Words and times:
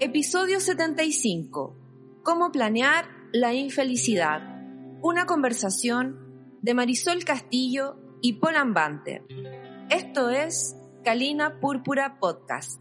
Episodio 0.00 0.60
75. 0.60 2.20
Cómo 2.22 2.52
planear 2.52 3.08
la 3.32 3.52
infelicidad. 3.54 4.40
Una 5.02 5.26
conversación 5.26 6.56
de 6.62 6.72
Marisol 6.72 7.24
Castillo 7.24 7.96
y 8.22 8.34
Paul 8.34 8.54
Ambanter. 8.54 9.22
Esto 9.90 10.30
es 10.30 10.76
Calina 11.02 11.58
Púrpura 11.58 12.20
Podcast. 12.20 12.80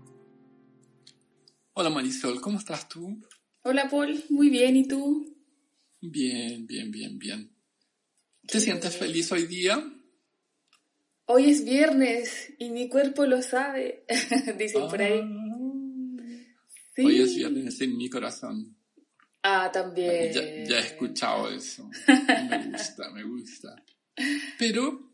Hola 1.73 1.89
Marisol, 1.89 2.39
¿cómo 2.39 2.59
estás 2.59 2.88
tú? 2.88 3.20
Hola 3.63 3.89
Paul, 3.89 4.23
muy 4.30 4.52
bien, 4.52 4.75
¿y 4.75 4.88
tú? 4.88 5.25
Bien, 5.99 6.67
bien, 6.67 6.91
bien, 6.91 7.17
bien. 7.17 7.52
¿Te 8.45 8.59
sientes 8.59 8.95
feliz 8.95 9.31
hoy 9.31 9.47
día? 9.47 9.84
Hoy 11.25 11.49
es 11.49 11.66
viernes 11.66 12.53
y 12.59 12.70
mi 12.70 12.88
cuerpo 12.89 13.25
lo 13.25 13.41
sabe, 13.41 14.05
dicen 14.59 14.88
por 14.88 15.02
ahí. 15.02 15.23
Hoy 16.97 17.21
es 17.21 17.35
viernes 17.35 17.79
en 17.81 17.97
mi 17.97 18.09
corazón. 18.09 18.75
Ah, 19.43 19.69
también. 19.72 20.33
Ya, 20.33 20.41
ya, 20.41 20.80
he 20.80 20.88
escuchado 20.88 21.49
eso. 21.49 21.89
Me 22.49 22.72
gusta, 22.72 23.11
me 23.11 23.23
gusta. 23.23 23.85
Pero 24.58 25.11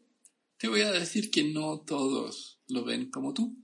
te 0.57 0.67
voy 0.67 0.81
a 0.81 0.91
decir 0.91 1.29
que 1.29 1.43
no 1.43 1.81
todos 1.81 2.61
lo 2.67 2.85
ven 2.85 3.11
como 3.11 3.33
tú. 3.33 3.55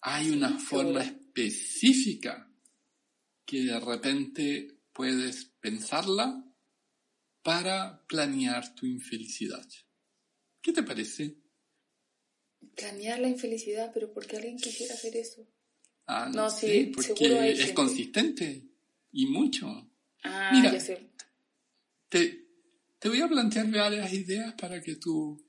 Hay 0.00 0.30
una 0.30 0.58
forma 0.58 1.02
específica 1.02 2.52
que 3.46 3.62
de 3.62 3.78
repente 3.78 4.80
puedes 4.92 5.44
pensarla 5.60 6.44
para 7.42 8.04
planear 8.08 8.74
tu 8.74 8.86
infelicidad. 8.86 9.66
¿Qué 10.60 10.72
te 10.72 10.82
parece? 10.82 11.36
Planear 12.76 13.20
la 13.20 13.28
infelicidad, 13.28 13.92
pero 13.94 14.12
¿por 14.12 14.26
qué 14.26 14.36
alguien 14.36 14.56
quisiera 14.56 14.94
hacer 14.94 15.16
eso? 15.16 15.46
Ah, 16.14 16.30
no, 16.32 16.50
sí, 16.50 16.92
porque 16.94 17.52
es 17.52 17.72
consistente 17.72 18.68
y 19.12 19.26
mucho. 19.26 19.90
Ah, 20.24 20.50
Mira, 20.52 20.72
ya 20.72 20.80
sé. 20.80 21.10
Te, 22.08 22.46
te 22.98 23.08
voy 23.08 23.20
a 23.20 23.28
plantear 23.28 23.70
varias 23.70 24.12
ideas 24.12 24.54
para 24.54 24.82
que 24.82 24.96
tú 24.96 25.42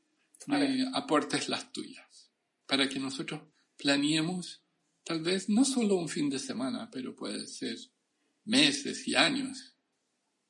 me 0.48 0.88
aportes 0.94 1.50
las 1.50 1.72
tuyas, 1.74 2.32
para 2.66 2.88
que 2.88 3.00
nosotros 3.00 3.42
planeemos 3.78 4.64
tal 5.04 5.22
vez 5.22 5.50
no 5.50 5.66
solo 5.66 5.96
un 5.96 6.08
fin 6.08 6.30
de 6.30 6.40
semana, 6.40 6.90
pero 6.92 7.16
puede 7.16 7.46
ser 7.48 7.78
meses 8.46 9.08
y 9.08 9.16
años, 9.16 9.76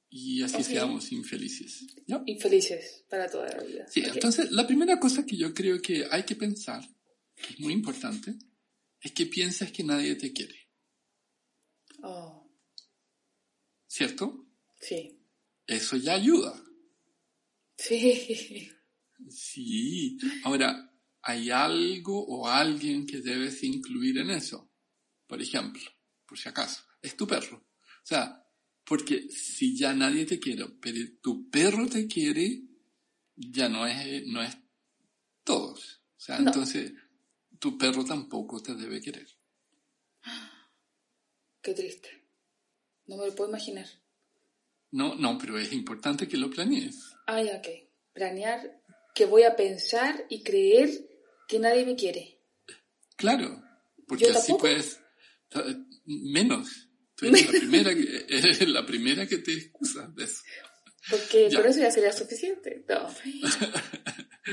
y 0.09 0.44
así 0.44 0.64
seamos 0.64 1.11
infelices. 1.11 1.88
¿ya? 2.05 2.22
Infelices 2.27 3.03
para 3.09 3.27
toda 3.30 3.50
la 3.50 3.64
vida. 3.64 3.88
Sí, 3.89 4.03
entonces 4.05 4.52
la 4.52 4.67
primera 4.67 5.00
cosa 5.00 5.25
que 5.25 5.36
yo 5.36 5.53
creo 5.53 5.81
que 5.81 6.05
hay 6.09 6.23
que 6.23 6.36
pensar, 6.36 6.88
que 7.36 7.53
es 7.53 7.59
muy 7.59 7.73
importante, 7.73 8.36
es 9.03 9.11
que 9.11 9.25
pienses 9.27 9.71
que 9.71 9.83
nadie 9.83 10.15
te 10.15 10.31
quiere, 10.33 10.59
Oh, 12.01 12.49
¿cierto? 13.87 14.47
sí. 14.79 15.19
Eso 15.65 15.95
ya 15.95 16.15
ayuda. 16.15 16.61
Sí. 17.77 18.69
Sí. 19.30 20.17
Ahora, 20.43 20.92
hay 21.21 21.49
algo 21.52 22.25
o 22.25 22.47
alguien 22.49 23.05
que 23.05 23.21
debes 23.21 23.63
incluir 23.63 24.17
en 24.17 24.31
eso. 24.31 24.69
Por 25.25 25.42
ejemplo, 25.42 25.81
por 26.27 26.37
si 26.37 26.49
acaso, 26.49 26.83
es 27.02 27.15
tu 27.15 27.25
perro. 27.25 27.58
O 27.58 28.05
sea, 28.05 28.45
porque 28.83 29.30
si 29.30 29.77
ya 29.77 29.93
nadie 29.93 30.25
te 30.25 30.37
quiere, 30.39 30.65
pero 30.81 30.99
tu 31.21 31.49
perro 31.49 31.87
te 31.87 32.05
quiere, 32.08 32.63
ya 33.37 33.69
no 33.69 33.87
es, 33.87 34.27
no 34.27 34.43
es 34.43 34.58
todos. 35.45 36.03
O 36.17 36.19
sea, 36.19 36.39
No. 36.39 36.47
entonces, 36.49 36.92
tu 37.63 37.77
perro 37.77 38.03
tampoco 38.03 38.61
te 38.61 38.75
debe 38.75 38.99
querer. 38.99 39.25
Qué 41.61 41.73
triste. 41.73 42.09
No 43.05 43.15
me 43.15 43.27
lo 43.27 43.35
puedo 43.35 43.49
imaginar. 43.49 43.87
No, 44.91 45.15
no, 45.15 45.37
pero 45.37 45.57
es 45.57 45.71
importante 45.71 46.27
que 46.27 46.35
lo 46.35 46.49
planees. 46.49 46.97
Ya, 47.27 47.55
ok. 47.57 47.67
Planear 48.13 48.81
que 49.15 49.25
voy 49.25 49.43
a 49.43 49.55
pensar 49.55 50.25
y 50.29 50.43
creer 50.43 50.89
que 51.47 51.57
nadie 51.59 51.85
me 51.85 51.95
quiere. 51.95 52.41
Claro, 53.15 53.63
porque 54.07 54.30
así 54.30 54.53
puedes, 54.59 54.99
menos. 56.05 56.89
Tú 57.15 57.27
eres 57.27 57.45
la 57.45 57.51
primera 57.59 57.95
que, 57.95 58.25
eres 58.27 58.67
la 58.67 58.85
primera 58.85 59.25
que 59.25 59.37
te 59.37 59.53
excusas 59.53 60.13
de 60.15 60.25
eso. 60.25 60.41
Porque 61.09 61.49
Ya. 61.49 61.61
con 61.61 61.69
eso 61.69 61.80
ya 61.80 61.91
sería 61.91 62.11
suficiente. 62.11 62.83
No. 62.89 63.07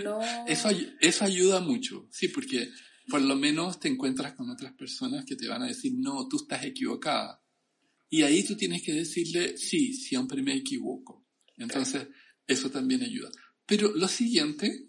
No. 0.04 0.20
Eso, 0.46 0.68
ay- 0.68 0.94
eso 1.00 1.24
ayuda 1.24 1.58
mucho, 1.58 2.06
sí, 2.12 2.28
porque 2.28 2.68
por 3.08 3.20
lo 3.22 3.36
menos 3.36 3.80
te 3.80 3.88
encuentras 3.88 4.34
con 4.34 4.48
otras 4.50 4.72
personas 4.74 5.24
que 5.24 5.36
te 5.36 5.48
van 5.48 5.62
a 5.62 5.66
decir, 5.66 5.92
no, 5.96 6.28
tú 6.28 6.36
estás 6.38 6.64
equivocada. 6.64 7.42
Y 8.08 8.22
ahí 8.22 8.42
tú 8.44 8.56
tienes 8.56 8.82
que 8.82 8.92
decirle, 8.92 9.56
sí, 9.56 9.94
siempre 9.94 10.42
me 10.42 10.54
equivoco. 10.54 11.26
Entonces, 11.56 12.08
eso 12.46 12.70
también 12.70 13.02
ayuda. 13.02 13.30
Pero 13.66 13.92
lo 13.94 14.08
siguiente, 14.08 14.88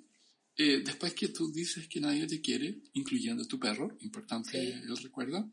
eh, 0.57 0.81
después 0.83 1.13
que 1.13 1.27
tú 1.29 1.51
dices 1.51 1.87
que 1.87 1.99
nadie 1.99 2.25
te 2.27 2.41
quiere, 2.41 2.81
incluyendo 2.93 3.45
tu 3.47 3.59
perro, 3.59 3.95
importante 4.01 4.51
Sí. 4.51 4.57
el 4.71 4.97
recuerdo, 4.97 5.51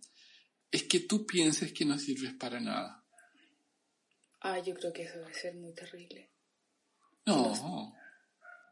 es 0.71 0.85
que 0.85 1.01
tú 1.01 1.27
pienses 1.27 1.73
que 1.73 1.85
no 1.85 1.99
sirves 1.99 2.35
para 2.35 2.61
nada. 2.61 3.05
Ah, 4.41 4.59
yo 4.61 4.75
creo 4.75 4.93
que 4.93 5.03
eso 5.03 5.19
debe 5.19 5.35
ser 5.35 5.55
muy 5.57 5.73
terrible. 5.75 6.31
No, 7.27 7.95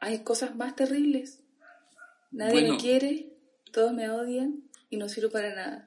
Hay 0.00 0.22
cosas 0.22 0.54
más 0.56 0.76
terribles. 0.76 1.42
Nadie 2.30 2.52
Bueno. 2.60 2.74
me 2.74 2.80
quiere, 2.80 3.35
todos 3.72 3.92
me 3.92 4.08
odian 4.10 4.62
y 4.90 4.96
no 4.96 5.08
sirvo 5.08 5.30
para 5.30 5.54
nada. 5.54 5.86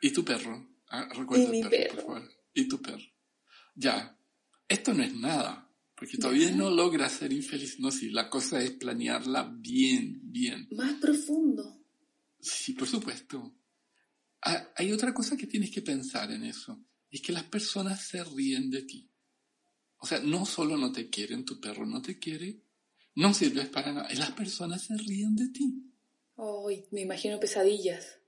¿Y 0.00 0.10
tu 0.12 0.24
perro? 0.24 0.68
Ah, 0.88 1.08
recuerda 1.14 1.44
Y 1.44 1.48
mi 1.48 1.60
el 1.60 1.68
perro, 1.68 1.94
perro. 1.94 2.06
por 2.06 2.14
favor. 2.22 2.32
¿Y 2.54 2.68
tu 2.68 2.80
perro? 2.82 3.02
Ya. 3.74 4.18
Esto 4.68 4.94
no 4.94 5.02
es 5.04 5.14
nada, 5.14 5.70
porque 5.96 6.18
todavía 6.18 6.50
no 6.50 6.70
logras 6.70 7.12
ser 7.12 7.32
infeliz. 7.32 7.78
No, 7.78 7.90
sí, 7.90 8.10
la 8.10 8.28
cosa 8.28 8.60
es 8.62 8.72
planearla 8.72 9.44
bien, 9.60 10.20
bien. 10.24 10.66
Más 10.72 10.94
profundo. 10.94 11.82
Sí, 12.40 12.72
por 12.72 12.88
supuesto. 12.88 13.54
Ah, 14.42 14.68
Hay 14.76 14.92
otra 14.92 15.14
cosa 15.14 15.36
que 15.36 15.46
tienes 15.46 15.70
que 15.70 15.82
pensar 15.82 16.30
en 16.32 16.44
eso. 16.44 16.84
Es 17.10 17.20
que 17.22 17.32
las 17.32 17.44
personas 17.44 18.02
se 18.06 18.22
ríen 18.24 18.70
de 18.70 18.82
ti. 18.82 19.08
O 19.98 20.06
sea, 20.06 20.18
no 20.20 20.44
solo 20.44 20.76
no 20.76 20.92
te 20.92 21.08
quieren, 21.08 21.44
tu 21.44 21.60
perro 21.60 21.86
no 21.86 22.02
te 22.02 22.18
quiere, 22.18 22.60
no 23.14 23.32
sirves 23.32 23.68
para 23.68 23.92
nada. 23.92 24.08
Las 24.14 24.32
personas 24.32 24.82
se 24.82 24.96
ríen 24.96 25.34
de 25.36 25.48
ti. 25.48 25.92
Ay, 26.36 26.86
me 26.90 27.00
imagino 27.02 27.40
pesadillas. 27.40 28.18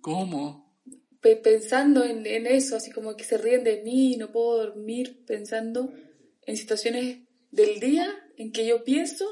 ¿Cómo? 0.00 0.76
Pe- 1.20 1.36
pensando 1.36 2.04
en, 2.04 2.26
en 2.26 2.46
eso, 2.46 2.76
así 2.76 2.90
como 2.90 3.16
que 3.16 3.24
se 3.24 3.38
ríen 3.38 3.64
de 3.64 3.82
mí, 3.82 4.16
no 4.16 4.30
puedo 4.32 4.58
dormir 4.66 5.24
pensando 5.26 5.92
en 6.42 6.56
situaciones 6.56 7.20
del 7.50 7.80
día 7.80 8.06
en 8.36 8.52
que 8.52 8.66
yo 8.66 8.84
pienso 8.84 9.24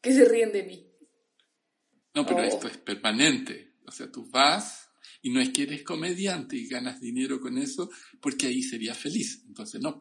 que 0.00 0.12
se 0.12 0.24
ríen 0.24 0.52
de 0.52 0.62
mí. 0.64 0.86
No, 2.14 2.24
pero 2.26 2.40
Oh. 2.40 2.44
esto 2.44 2.68
es 2.68 2.76
permanente. 2.78 3.74
O 3.86 3.92
sea, 3.92 4.10
tú 4.10 4.26
vas 4.30 4.88
y 5.22 5.30
no 5.30 5.40
es 5.40 5.50
que 5.50 5.62
eres 5.64 5.82
comediante 5.82 6.56
y 6.56 6.66
ganas 6.68 7.00
dinero 7.00 7.40
con 7.40 7.58
eso, 7.58 7.90
porque 8.20 8.46
ahí 8.46 8.62
serías 8.62 8.96
feliz. 8.98 9.44
Entonces, 9.46 9.80
no. 9.80 10.00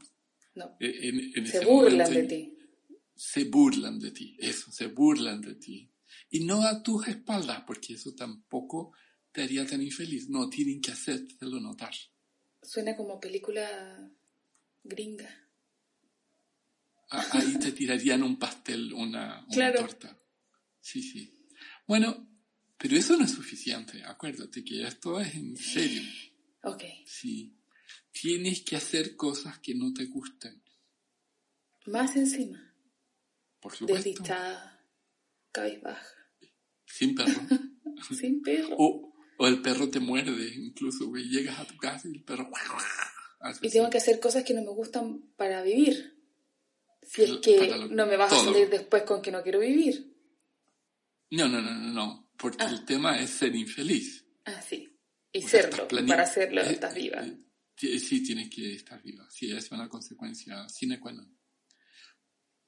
No, 0.56 0.75
En, 0.80 1.31
en 1.36 1.48
se 1.48 1.63
burlan 1.66 1.98
momento 1.98 2.12
de 2.13 2.24
ti. 2.24 2.57
Se 3.16 3.44
burlan 3.45 4.00
de 4.00 4.12
ti, 4.12 4.36
eso, 4.39 4.71
se 4.71 4.88
burlan 4.88 5.42
de 5.42 5.56
ti. 5.56 5.89
Y 6.30 6.42
no 6.46 6.64
a 6.64 6.84
tus 6.84 7.08
espaldas, 7.08 7.64
porque 7.66 7.94
eso 7.94 8.14
tampoco 8.14 8.94
te 9.31 9.44
haría 9.44 9.66
tan 9.66 9.81
infeliz. 9.81 10.30
No, 10.30 10.50
tienen 10.50 10.80
que 10.81 10.92
hacértelo 10.92 11.60
notar. 11.60 11.94
Suena 12.62 12.96
como 12.96 13.20
película 13.20 14.12
gringa. 14.84 15.30
Ahí 17.12 17.58
te 17.58 17.72
tirarían 17.72 18.22
un 18.22 18.38
pastel, 18.38 18.94
una, 18.94 19.40
una 19.46 19.48
Claro. 19.50 19.80
torta. 19.80 20.20
Sí, 20.80 21.02
sí. 21.02 21.48
Bueno, 21.88 22.28
pero 22.78 22.96
eso 22.96 23.18
no 23.18 23.26
es 23.26 23.31
suficiente. 23.31 24.04
Acuérdate 24.04 24.64
que 24.64 24.84
esto 24.84 25.20
es 25.20 25.34
en 25.36 25.58
serio. 25.58 26.04
Ok, 26.64 26.84
Sí. 27.06 27.56
Tienes 28.12 28.62
que 28.62 28.76
hacer 28.76 29.16
cosas 29.16 29.60
que 29.60 29.74
no 29.76 29.94
te 29.94 30.06
gusten. 30.06 30.62
más 31.86 32.16
encima. 32.16 32.76
Por 33.60 33.76
supuesto. 33.76 34.04
Desdichada, 34.10 34.86
cabizbaja, 35.52 36.19
Sin 36.91 37.15
perro. 37.15 37.41
sin 38.18 38.41
perro. 38.41 38.75
o, 38.77 39.13
O 39.38 39.47
el 39.47 39.62
perro 39.62 39.89
te 39.89 40.00
muerde, 40.00 40.53
incluso, 40.56 41.07
güey. 41.07 41.30
Llegas 41.30 41.59
a 41.59 41.65
tu 41.65 41.77
casa 41.77 42.07
y 42.09 42.12
el 42.18 42.24
perro... 42.24 42.50
Y 42.51 43.47
así. 43.47 43.69
tengo 43.69 43.89
que 43.89 43.97
hacer 44.00 44.19
cosas 44.19 44.44
que 44.44 44.53
no 44.53 44.62
me 44.63 44.71
gustan 44.71 45.21
para 45.38 45.62
vivir. 45.63 46.18
Si 47.01 47.24
es 47.24 47.38
que 47.38 47.69
lo- 47.69 47.88
no 47.88 48.06
me 48.06 48.18
vas 48.18 48.33
a 48.33 48.36
todo. 48.36 48.51
salir 48.51 48.69
después 48.69 49.03
con 49.03 49.21
que 49.21 49.31
no 49.31 49.41
quiero 49.41 49.59
vivir. 49.59 50.13
No, 51.31 51.47
no, 51.47 51.62
no, 51.62 51.74
no, 51.74 51.94
no. 51.94 52.31
Porque 52.38 52.57
Ah. 52.63 52.69
el 52.69 52.83
tema 52.86 53.18
es 53.19 53.30
ser 53.30 53.56
infeliz. 53.56 54.25
Ah, 54.45 54.62
sí. 54.62 54.89
Y 55.31 55.42
sea, 55.44 55.62
serlo. 55.71 55.88
Para 56.07 56.25
serlo 56.25 56.62
eh, 56.62 56.71
estás 56.74 56.94
viva. 56.95 57.24
eh, 57.24 57.38
Sí, 58.00 58.21
tienes 58.24 58.50
que 58.50 58.74
estar 58.74 59.01
viva. 59.01 59.25
Sí, 59.30 59.51
es 59.51 59.71
una 59.71 59.88
consecuencia 59.88 60.68
sine 60.68 61.00
qua 61.00 61.13
non. 61.13 61.38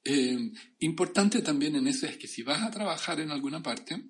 Eh, 0.04 0.52
importante 0.80 1.42
también 1.42 1.76
en 1.76 1.88
eso 1.88 2.08
es 2.08 2.18
que 2.18 2.28
si 2.28 2.42
vas 2.44 2.62
a 2.64 2.72
trabajar 2.72 3.20
en 3.20 3.30
alguna 3.32 3.62
parte, 3.62 4.04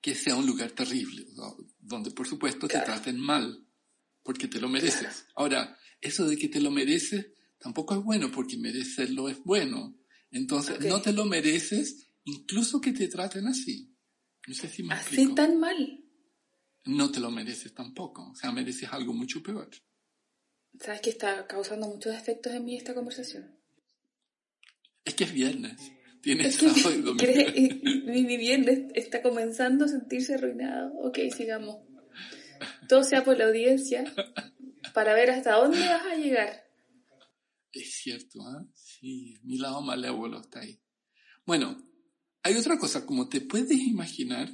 que 0.00 0.14
sea 0.14 0.36
un 0.36 0.46
lugar 0.46 0.70
terrible, 0.72 1.24
do- 1.34 1.68
donde 1.80 2.10
por 2.10 2.26
supuesto 2.26 2.66
te 2.66 2.72
Claro. 2.74 2.86
traten 2.86 3.18
mal, 3.18 3.66
porque 4.22 4.48
te 4.48 4.60
lo 4.60 4.68
mereces. 4.68 5.26
Ahora, 5.34 5.76
eso 6.00 6.26
de 6.28 6.36
que 6.36 6.48
te 6.48 6.60
lo 6.60 6.70
mereces 6.70 7.26
tampoco 7.58 7.94
es 7.94 8.02
bueno, 8.02 8.30
porque 8.32 8.56
merecerlo 8.58 9.28
es 9.28 9.38
bueno. 9.44 9.96
Entonces, 10.30 10.76
Ok. 10.76 10.84
no 10.86 11.00
te 11.02 11.12
lo 11.12 11.24
mereces, 11.24 12.08
incluso 12.24 12.80
que 12.80 12.92
te 12.92 13.08
traten 13.08 13.46
así. 13.46 13.94
No 14.48 14.54
sé 14.54 14.68
si 14.68 14.82
me 14.82 14.94
Así 14.94 15.06
explico 15.16 15.34
tan 15.34 15.58
mal. 15.60 16.04
no 16.86 17.10
te 17.12 17.20
lo 17.20 17.30
mereces 17.30 17.72
tampoco. 17.74 18.30
O 18.30 18.34
sea, 18.34 18.50
mereces 18.50 18.88
algo 18.92 19.12
mucho 19.12 19.40
peor. 19.42 19.70
¿Sabes 20.80 21.00
que 21.00 21.10
está 21.10 21.46
causando 21.46 21.86
muchos 21.86 22.12
efectos 22.14 22.52
en 22.54 22.64
mí 22.64 22.76
esta 22.76 22.94
conversación? 22.94 23.56
Es 25.04 25.14
que 25.14 25.24
es 25.24 25.32
viernes. 25.32 25.92
Tienes 26.20 26.54
sábado 26.56 26.90
y 26.94 27.02
domingo. 27.02 27.16
¿quieres- 27.18 28.04
mi, 28.06 28.22
mi 28.22 28.36
viernes 28.36 28.90
está 28.94 29.22
comenzando 29.22 29.84
a 29.84 29.88
sentirse 29.88 30.34
arruinado. 30.34 30.92
Ok, 31.00 31.18
sigamos. 31.34 31.78
Todo 32.88 33.02
sea 33.02 33.24
por 33.24 33.36
la 33.38 33.46
audiencia 33.46 34.04
para 34.94 35.14
ver 35.14 35.30
hasta 35.30 35.52
dónde 35.54 35.80
vas 35.80 36.06
a 36.06 36.14
llegar. 36.16 36.62
Es 37.72 37.94
cierto, 38.02 38.40
¿ah? 38.46 38.64
Sí, 38.74 39.40
mi 39.42 39.58
lado 39.58 39.80
malévolo 39.80 40.40
está 40.40 40.60
ahí. 40.60 40.80
Bueno, 41.44 41.76
hay 42.42 42.54
otra 42.56 42.78
cosa. 42.78 43.04
Como 43.06 43.28
te 43.28 43.40
puedes 43.40 43.72
imaginar, 43.72 44.48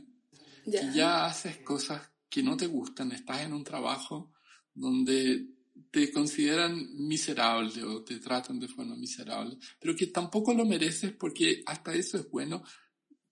Ya. 0.65 0.81
que 0.93 0.97
ya 0.97 1.27
haces 1.27 1.59
cosas 1.59 2.11
que 2.31 2.43
no 2.43 2.57
te 2.57 2.67
gustan, 2.67 3.13
estás 3.13 3.43
en 3.43 3.53
un 3.53 3.65
trabajo 3.65 4.33
donde 4.73 5.49
te 5.91 6.11
consideran 6.13 6.95
miserable 7.07 7.83
o 7.85 8.03
te 8.05 8.19
tratan 8.19 8.59
de 8.59 8.69
forma 8.69 8.97
miserable, 8.97 9.57
pero 9.81 9.95
que 9.97 10.07
tampoco 10.09 10.55
lo 10.55 10.65
mereces 10.65 11.13
porque 11.13 11.63
hasta 11.67 11.95
eso 11.95 12.19
es 12.19 12.29
bueno, 12.31 12.63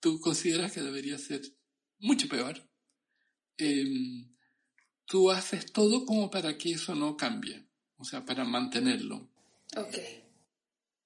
tú 0.00 0.20
consideras 0.20 0.72
que 0.72 0.82
debería 0.82 1.19
ser 1.19 1.43
mucho 1.98 2.28
peor. 2.28 2.69
Em, 3.58 4.34
tú 5.06 5.31
haces 5.31 5.72
todo 5.72 6.04
como 6.04 6.31
para 6.31 6.56
que 6.58 6.72
eso 6.72 6.94
no 6.94 7.16
cambie, 7.16 7.69
o 7.96 8.04
sea, 8.04 8.25
para 8.25 8.44
mantenerlo, 8.44 9.31
Ok. 9.76 9.99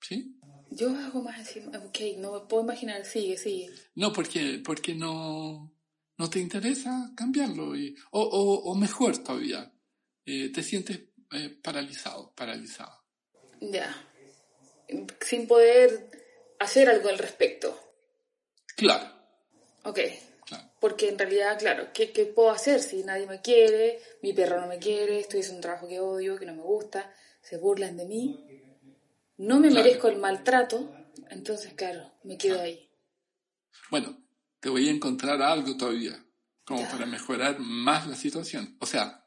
¿sí? 0.00 0.36
Yo 0.70 0.90
hago 0.90 1.22
más 1.22 1.38
encima. 1.38 1.78
Ok, 1.78 1.98
no 2.18 2.32
me 2.32 2.40
puedo 2.46 2.62
imaginar. 2.62 3.04
Sigue, 3.04 3.36
sigue. 3.36 3.70
No, 3.96 4.12
porque, 4.12 4.60
porque 4.64 4.94
no, 4.94 5.74
no 6.16 6.30
te 6.30 6.38
interesa 6.38 7.12
cambiarlo. 7.16 7.76
Y, 7.76 7.96
o, 8.12 8.22
o, 8.22 8.70
o 8.70 8.74
mejor 8.76 9.18
todavía, 9.18 9.72
eh, 10.24 10.50
te 10.50 10.62
sientes 10.62 11.00
eh, 11.32 11.58
paralizado, 11.62 12.32
paralizado. 12.34 13.02
Ya. 13.60 13.94
Sin 15.20 15.46
poder 15.46 16.10
hacer 16.58 16.88
algo 16.88 17.08
al 17.08 17.18
respecto. 17.18 17.78
Claro, 18.76 19.08
Ok. 19.84 19.98
claro. 20.46 20.70
Porque 20.80 21.08
en 21.08 21.18
realidad, 21.18 21.58
claro, 21.58 21.88
¿qué, 21.92 22.12
¿qué 22.12 22.24
puedo 22.26 22.50
hacer 22.50 22.80
si 22.80 23.02
nadie 23.04 23.26
me 23.26 23.40
quiere? 23.42 24.00
Mi 24.22 24.32
perro 24.32 24.60
no 24.60 24.66
me 24.66 24.78
quiere, 24.78 25.20
estoy 25.20 25.40
haciendo 25.40 25.58
un 25.58 25.62
trabajo 25.62 25.86
que 25.88 26.00
odio, 26.00 26.36
que 26.38 26.46
no 26.46 26.54
me 26.54 26.62
gusta, 26.62 27.14
se 27.42 27.58
burlan 27.58 27.96
de 27.96 28.06
mí. 28.06 28.46
No 29.36 29.58
me 29.60 29.68
Claro. 29.68 29.84
merezco 29.84 30.08
el 30.08 30.16
maltrato, 30.16 30.94
entonces, 31.28 31.74
claro, 31.74 32.12
me 32.24 32.36
quedo 32.38 32.60
ahí. 32.60 32.90
Bueno, 33.90 34.18
te 34.60 34.68
voy 34.68 34.88
a 34.88 34.90
encontrar 34.92 35.40
algo 35.42 35.76
todavía, 35.76 36.22
como 36.64 36.80
Ya. 36.82 36.90
para 36.90 37.06
mejorar 37.06 37.58
más 37.58 38.06
la 38.06 38.16
situación. 38.16 38.76
O 38.80 38.86
sea, 38.86 39.19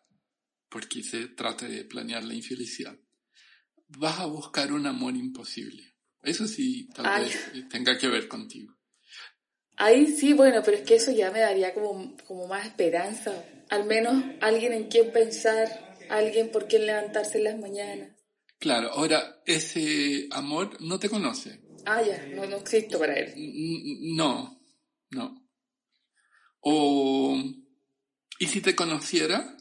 porque 0.74 1.04
se 1.04 1.28
trata 1.28 1.68
de 1.68 1.86
planear 1.86 2.24
la 2.24 2.34
infelicidad. 2.34 2.98
Vas 3.90 4.20
a 4.20 4.26
buscar 4.26 4.74
un 4.74 4.88
amor 4.88 5.16
imposible. 5.16 5.94
Eso 6.24 6.48
sí, 6.48 6.90
tal 6.96 7.06
Ay. 7.06 7.26
vez 7.26 7.36
eh, 7.54 7.64
tenga 7.70 7.96
que 7.96 8.08
ver 8.08 8.28
contigo. 8.28 8.76
Ahí 9.78 10.08
sí, 10.08 10.34
bueno, 10.34 10.64
pero 10.66 10.78
es 10.78 10.84
que 10.84 10.96
eso 10.96 11.12
ya 11.12 11.30
me 11.30 11.42
daría 11.42 11.76
como, 11.76 12.18
como 12.26 12.48
más 12.48 12.66
esperanza. 12.66 13.46
Al 13.70 13.86
menos 13.86 14.24
alguien 14.42 14.74
en 14.74 14.86
quien 14.86 15.12
pensar, 15.12 15.96
alguien 16.10 16.50
por 16.50 16.68
quien 16.68 16.88
levantarse 16.88 17.38
en 17.38 17.44
las 17.44 17.60
mañanas. 17.60 18.10
Claro, 18.58 18.90
ahora, 18.94 19.44
ese 19.46 20.28
amor 20.32 20.82
no 20.82 20.98
te 20.98 21.10
conoce. 21.10 21.62
Ah, 21.86 22.02
ya, 22.02 22.26
no, 22.34 22.48
no 22.48 22.58
existo 22.58 22.98
para 22.98 23.14
él. 23.14 23.34
No, 24.16 24.60
no. 25.12 25.50
O, 26.62 27.38
y 28.40 28.48
si 28.48 28.62
te 28.62 28.76
conociera, 28.76 29.58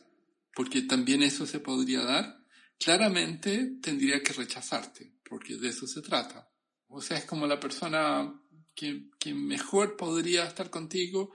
porque 0.54 0.82
también 0.82 1.22
eso 1.22 1.46
se 1.46 1.60
podría 1.60 2.02
dar, 2.02 2.44
claramente 2.78 3.78
tendría 3.80 4.22
que 4.22 4.32
rechazarte, 4.32 5.12
porque 5.28 5.56
de 5.56 5.68
eso 5.68 5.86
se 5.86 6.02
trata. 6.02 6.50
O 6.88 7.00
sea, 7.00 7.18
es 7.18 7.24
como 7.24 7.46
la 7.46 7.58
persona 7.58 8.32
que, 8.74 9.10
que 9.18 9.34
mejor 9.34 9.96
podría 9.96 10.46
estar 10.46 10.70
contigo, 10.70 11.32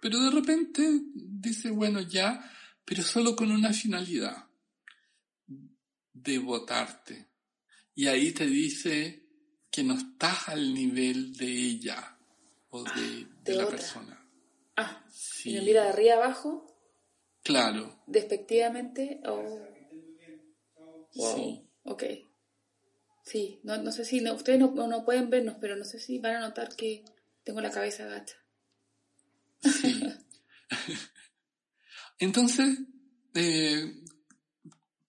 pero 0.00 0.20
de 0.20 0.30
repente 0.30 1.00
dice, 1.14 1.70
bueno, 1.70 2.00
ya, 2.00 2.50
pero 2.84 3.02
solo 3.02 3.34
con 3.34 3.50
una 3.50 3.72
finalidad, 3.72 4.46
de 6.12 6.38
votarte. 6.38 7.28
Y 7.94 8.06
ahí 8.06 8.32
te 8.32 8.46
dice 8.46 9.26
que 9.70 9.82
no 9.82 9.94
estás 9.94 10.48
al 10.48 10.72
nivel 10.72 11.34
de 11.36 11.46
ella 11.46 12.16
o 12.70 12.82
de, 12.84 13.00
de 13.00 13.26
de 13.44 13.54
la 13.54 13.64
otra. 13.64 13.76
persona. 13.76 14.28
Ah, 14.76 15.04
Sí, 15.10 15.50
y 15.50 15.54
me 15.54 15.62
mira 15.62 15.84
de 15.84 15.88
arriba 15.90 16.14
abajo, 16.14 16.75
claro, 17.46 18.02
despectivamente, 18.06 19.20
o... 19.24 19.66
Wow, 21.14 21.36
sí. 21.36 21.68
ok. 21.84 22.02
Sí, 23.24 23.60
no, 23.64 23.76
no 23.78 23.90
sé 23.90 24.04
si, 24.04 24.20
no, 24.20 24.34
ustedes 24.34 24.58
no, 24.60 24.72
no 24.72 25.04
pueden 25.04 25.30
vernos, 25.30 25.56
pero 25.60 25.76
no 25.76 25.84
sé 25.84 25.98
si 25.98 26.18
van 26.18 26.36
a 26.36 26.40
notar 26.40 26.76
que 26.76 27.04
tengo 27.42 27.60
la 27.60 27.70
cabeza 27.70 28.04
agacha. 28.04 28.36
Sí. 29.62 30.00
Entonces, 32.18 32.78
eh, 33.34 34.02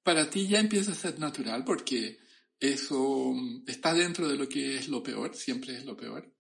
para 0.04 0.30
ti 0.30 0.48
ya 0.48 0.60
empieza 0.60 0.92
a 0.92 0.96
ser 0.96 1.20
natural 1.20 1.64
porque 1.64 2.20
eso 2.60 3.34
mm, 3.34 3.64
está 3.68 3.94
dentro 3.94 4.28
de 4.28 4.36
lo 4.36 4.48
que 4.48 4.78
es 4.78 4.88
lo 4.88 5.04
peor, 5.04 5.36
siempre 5.36 5.76
es 5.78 5.86
lo 5.86 5.98
peor. 5.98 6.34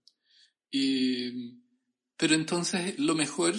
Y, 0.71 1.61
pero 2.17 2.33
entonces 2.33 2.97
lo 2.99 3.15
mejor 3.15 3.55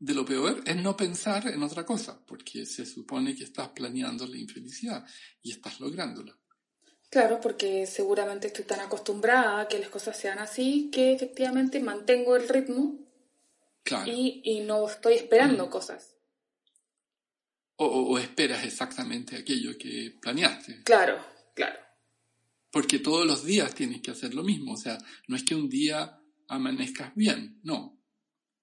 de 0.00 0.14
lo 0.14 0.24
peor 0.24 0.62
es 0.64 0.76
no 0.76 0.96
pensar 0.96 1.48
en 1.48 1.62
otra 1.62 1.84
cosa, 1.84 2.24
porque 2.26 2.64
se 2.66 2.86
supone 2.86 3.34
que 3.34 3.44
estás 3.44 3.68
planeando 3.70 4.26
la 4.26 4.36
infelicidad 4.36 5.04
y 5.42 5.50
estás 5.52 5.80
lográndola. 5.80 6.36
Claro, 7.10 7.40
porque 7.40 7.86
seguramente 7.86 8.48
estoy 8.48 8.64
tan 8.64 8.80
acostumbrada 8.80 9.60
a 9.62 9.68
que 9.68 9.78
las 9.78 9.88
cosas 9.88 10.16
sean 10.16 10.38
así 10.38 10.90
que 10.92 11.12
efectivamente 11.12 11.80
mantengo 11.80 12.36
el 12.36 12.48
ritmo 12.48 12.98
Claro. 13.82 14.10
y, 14.12 14.42
y 14.44 14.60
no 14.60 14.86
estoy 14.88 15.14
esperando 15.14 15.70
cosas. 15.70 16.14
O, 17.76 17.86
o- 17.86 18.12
o 18.12 18.18
esperas 18.18 18.64
exactamente 18.64 19.36
aquello 19.36 19.76
que 19.78 20.16
planeaste. 20.20 20.82
Claro, 20.84 21.16
claro. 21.54 21.78
Porque 22.70 22.98
todos 22.98 23.24
los 23.26 23.44
días 23.44 23.74
tienes 23.74 24.02
que 24.02 24.10
hacer 24.10 24.34
lo 24.34 24.42
mismo. 24.42 24.74
O 24.74 24.76
sea, 24.76 24.98
no 25.28 25.36
es 25.36 25.42
que 25.44 25.54
un 25.54 25.68
día 25.70 26.20
amanezcas 26.48 27.14
bien, 27.14 27.60
no. 27.62 27.97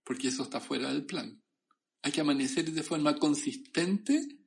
Porque 0.06 0.30
eso 0.30 0.44
está 0.44 0.62
fuera 0.62 0.94
del 0.94 1.06
plan. 1.06 1.42
Hay 2.04 2.12
que 2.14 2.22
amanecer 2.22 2.72
de 2.72 2.84
forma 2.84 3.18
consistente 3.18 4.38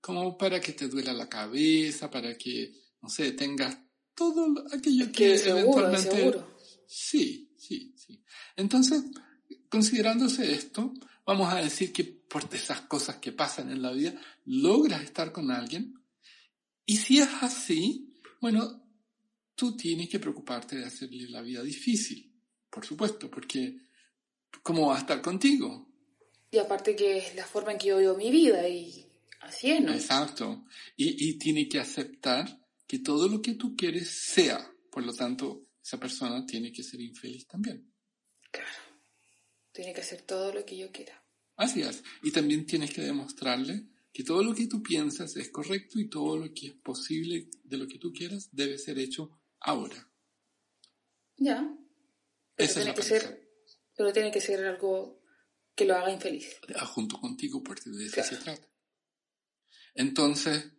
como 0.00 0.36
para 0.36 0.60
que 0.60 0.72
te 0.72 0.88
duela 0.88 1.12
la 1.12 1.28
cabeza, 1.28 2.10
para 2.10 2.36
que, 2.36 2.72
no 3.02 3.08
sé, 3.08 3.32
tengas 3.32 3.78
todo 4.14 4.48
lo- 4.48 4.64
aquello 4.74 5.06
que, 5.06 5.12
Que 5.12 5.38
seguro, 5.38 5.60
eventualmente... 5.60 6.10
seguro. 6.16 6.56
Sí, 6.86 7.54
sí, 7.56 7.94
sí. 7.96 8.24
Entonces, 8.56 9.04
considerándose 9.68 10.52
esto, 10.52 10.92
vamos 11.24 11.52
a 11.52 11.56
decir 11.62 11.92
que 11.92 12.04
por 12.04 12.42
esas 12.52 12.80
cosas 12.82 13.16
que 13.16 13.32
pasan 13.32 13.70
en 13.70 13.82
la 13.82 13.92
vida, 13.92 14.18
logras 14.46 15.02
estar 15.02 15.30
con 15.32 15.50
alguien. 15.50 15.94
Y 16.86 16.96
si 16.96 17.18
es 17.18 17.28
así, 17.42 18.18
bueno, 18.40 18.82
tú 19.54 19.76
tienes 19.76 20.08
que 20.08 20.18
preocuparte 20.18 20.76
de 20.76 20.86
hacerle 20.86 21.28
la 21.28 21.42
vida 21.42 21.62
difícil, 21.62 22.34
por 22.70 22.84
supuesto, 22.84 23.30
porque 23.30 23.76
¿cómo 24.62 24.88
va 24.88 24.96
a 24.96 25.00
estar 25.00 25.22
contigo? 25.22 25.88
Y 26.50 26.58
aparte 26.58 26.94
que 26.94 27.18
es 27.18 27.34
la 27.34 27.46
forma 27.46 27.72
en 27.72 27.78
que 27.78 27.88
yo 27.88 27.98
vivo 27.98 28.14
mi 28.14 28.30
vida 28.30 28.68
y 28.68 29.06
así 29.40 29.70
es, 29.70 29.80
¿no? 29.80 29.92
Exacto. 29.92 30.64
Y, 30.96 31.28
y 31.28 31.38
tiene 31.38 31.68
que 31.68 31.80
aceptar 31.80 32.60
que 32.86 32.98
todo 32.98 33.28
lo 33.28 33.40
que 33.40 33.54
tú 33.54 33.74
quieres 33.74 34.10
sea. 34.10 34.70
Por 34.90 35.04
lo 35.04 35.14
tanto, 35.14 35.68
esa 35.82 35.98
persona 35.98 36.44
tiene 36.44 36.70
que 36.70 36.82
ser 36.82 37.00
infeliz 37.00 37.46
también. 37.46 37.90
Claro. 38.50 38.68
Tiene 39.72 39.94
que 39.94 40.02
hacer 40.02 40.22
todo 40.22 40.52
lo 40.52 40.64
que 40.64 40.76
yo 40.76 40.92
quiera. 40.92 41.24
Así 41.56 41.80
es. 41.80 42.02
Y 42.22 42.30
también 42.30 42.66
tienes 42.66 42.92
que 42.92 43.00
demostrarle 43.00 43.86
que 44.12 44.24
todo 44.24 44.42
lo 44.42 44.54
que 44.54 44.66
tú 44.66 44.82
piensas 44.82 45.36
es 45.36 45.48
correcto 45.50 45.98
y 45.98 46.08
todo 46.08 46.36
lo 46.36 46.52
que 46.52 46.66
es 46.66 46.74
posible 46.74 47.48
de 47.64 47.78
lo 47.78 47.88
que 47.88 47.98
tú 47.98 48.12
quieras 48.12 48.50
debe 48.52 48.76
ser 48.76 48.98
hecho 48.98 49.40
ahora. 49.60 50.10
Ya. 51.36 51.74
Pero 52.54 52.70
Esa 52.70 52.80
es 52.80 52.84
tiene 52.84 52.90
la 52.90 52.94
que 52.94 53.02
ser, 53.02 53.41
pero 53.96 54.12
tiene 54.12 54.30
que 54.30 54.40
ser 54.40 54.64
algo 54.64 55.22
que 55.74 55.84
lo 55.84 55.96
haga 55.96 56.12
infeliz. 56.12 56.56
Ah, 56.76 56.86
junto 56.86 57.18
contigo, 57.20 57.62
porque 57.62 57.90
de 57.90 58.04
eso 58.06 58.14
Claro. 58.14 58.28
se 58.28 58.36
trata. 58.36 58.68
Entonces, 59.94 60.72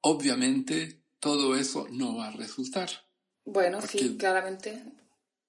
obviamente, 0.00 1.04
todo 1.18 1.56
eso 1.56 1.86
no 1.90 2.16
va 2.16 2.28
a 2.28 2.32
resultar. 2.32 2.88
Bueno, 3.44 3.80
Porque- 3.80 3.98
sí, 3.98 4.16
claramente. 4.16 4.84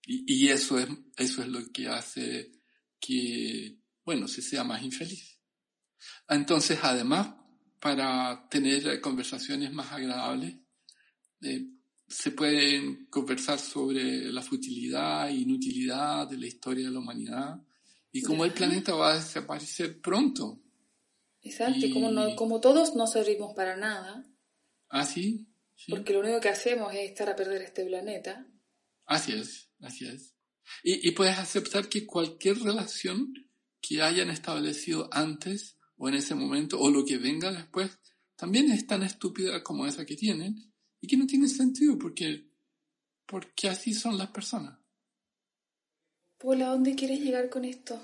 Y, 0.05 0.45
y 0.45 0.49
eso, 0.49 0.79
es, 0.79 0.87
eso 1.17 1.41
es 1.41 1.47
lo 1.49 1.59
que 1.71 1.87
hace 1.87 2.51
que, 2.99 3.77
bueno, 4.05 4.27
se 4.27 4.41
sea 4.41 4.63
más 4.63 4.81
infeliz. 4.81 5.39
Entonces, 6.27 6.79
además, 6.81 7.35
para 7.79 8.47
tener 8.49 8.99
conversaciones 9.01 9.71
más 9.71 9.91
agradables, 9.91 10.55
eh, 11.41 11.65
se 12.09 12.31
pueden 12.31 13.05
conversar 13.05 13.59
sobre 13.59 14.31
la 14.31 14.41
futilidad 14.41 15.29
e 15.29 15.33
inutilidad 15.35 16.27
de 16.27 16.37
la 16.37 16.47
historia 16.47 16.85
de 16.87 16.91
la 16.91 16.99
humanidad 16.99 17.61
y 18.11 18.21
cómo 18.21 18.43
el 18.45 18.51
planeta 18.53 18.93
va 18.95 19.13
a 19.13 19.15
desaparecer 19.17 20.01
pronto. 20.01 20.59
Exacto, 21.41 21.85
y, 21.85 21.91
como, 21.93 22.09
Y- 22.09 22.13
no, 22.13 22.35
como 22.35 22.59
todos 22.59 22.95
no 22.95 23.07
servimos 23.07 23.53
para 23.55 23.77
nada, 23.77 24.25
¿Ah, 24.89 25.05
sí? 25.05 25.47
Sí. 25.75 25.91
porque 25.91 26.13
lo 26.13 26.19
único 26.19 26.39
que 26.41 26.49
hacemos 26.49 26.93
es 26.93 27.11
estar 27.11 27.29
a 27.29 27.35
perder 27.35 27.61
este 27.61 27.85
planeta. 27.85 28.45
Así 29.05 29.31
es, 29.33 29.69
así 29.81 30.07
es. 30.07 30.35
Y, 30.83 31.07
y 31.07 31.11
puedes 31.11 31.37
aceptar 31.37 31.87
que 31.89 32.05
cualquier 32.05 32.59
relación 32.59 33.33
que 33.81 34.01
hayan 34.01 34.29
establecido 34.29 35.07
antes 35.11 35.77
o 35.95 36.09
en 36.09 36.15
ese 36.15 36.35
momento 36.35 36.79
o 36.79 36.89
lo 36.89 37.05
que 37.05 37.17
venga 37.17 37.51
después 37.51 37.91
también 38.35 38.71
es 38.71 38.85
tan 38.87 39.03
estúpida 39.03 39.63
como 39.63 39.85
esa 39.85 40.05
que 40.05 40.15
tienen 40.15 40.73
y 41.01 41.07
que 41.07 41.17
no 41.17 41.25
tiene 41.25 41.47
sentido 41.47 41.97
porque, 41.97 42.49
porque 43.25 43.69
así 43.69 43.93
son 43.93 44.17
las 44.17 44.29
personas. 44.29 44.77
Paula, 46.37 46.67
¿a 46.67 46.71
dónde 46.71 46.95
quieres 46.95 47.19
llegar 47.19 47.49
con 47.49 47.65
esto? 47.65 48.01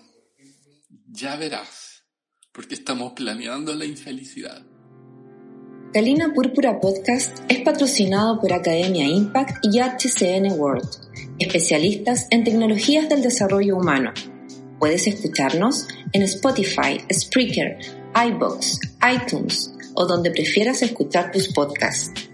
Ya 1.08 1.36
verás, 1.36 2.04
porque 2.52 2.76
estamos 2.76 3.14
planeando 3.14 3.74
la 3.74 3.86
infelicidad. 3.86 4.66
Galina 5.94 6.34
Púrpura 6.34 6.82
Podcast 6.82 7.40
es 7.48 7.62
patrocinado 7.62 8.42
por 8.42 8.52
Academia 8.52 9.08
Impact 9.08 9.64
y 9.64 9.80
HCN 9.80 10.60
World, 10.60 10.90
especialistas 11.40 12.28
en 12.32 12.44
tecnologías 12.44 13.08
del 13.08 13.22
desarrollo 13.22 13.78
humano. 13.78 14.12
Puedes 14.78 15.08
escucharnos 15.08 15.88
en 16.12 16.24
Spotify, 16.24 17.00
Spreaker, 17.14 17.78
iBox, 18.14 18.80
iTunes 19.10 19.74
o 19.94 20.06
donde 20.06 20.32
prefieras 20.32 20.82
escuchar 20.82 21.32
tus 21.32 21.54
podcasts. 21.54 22.30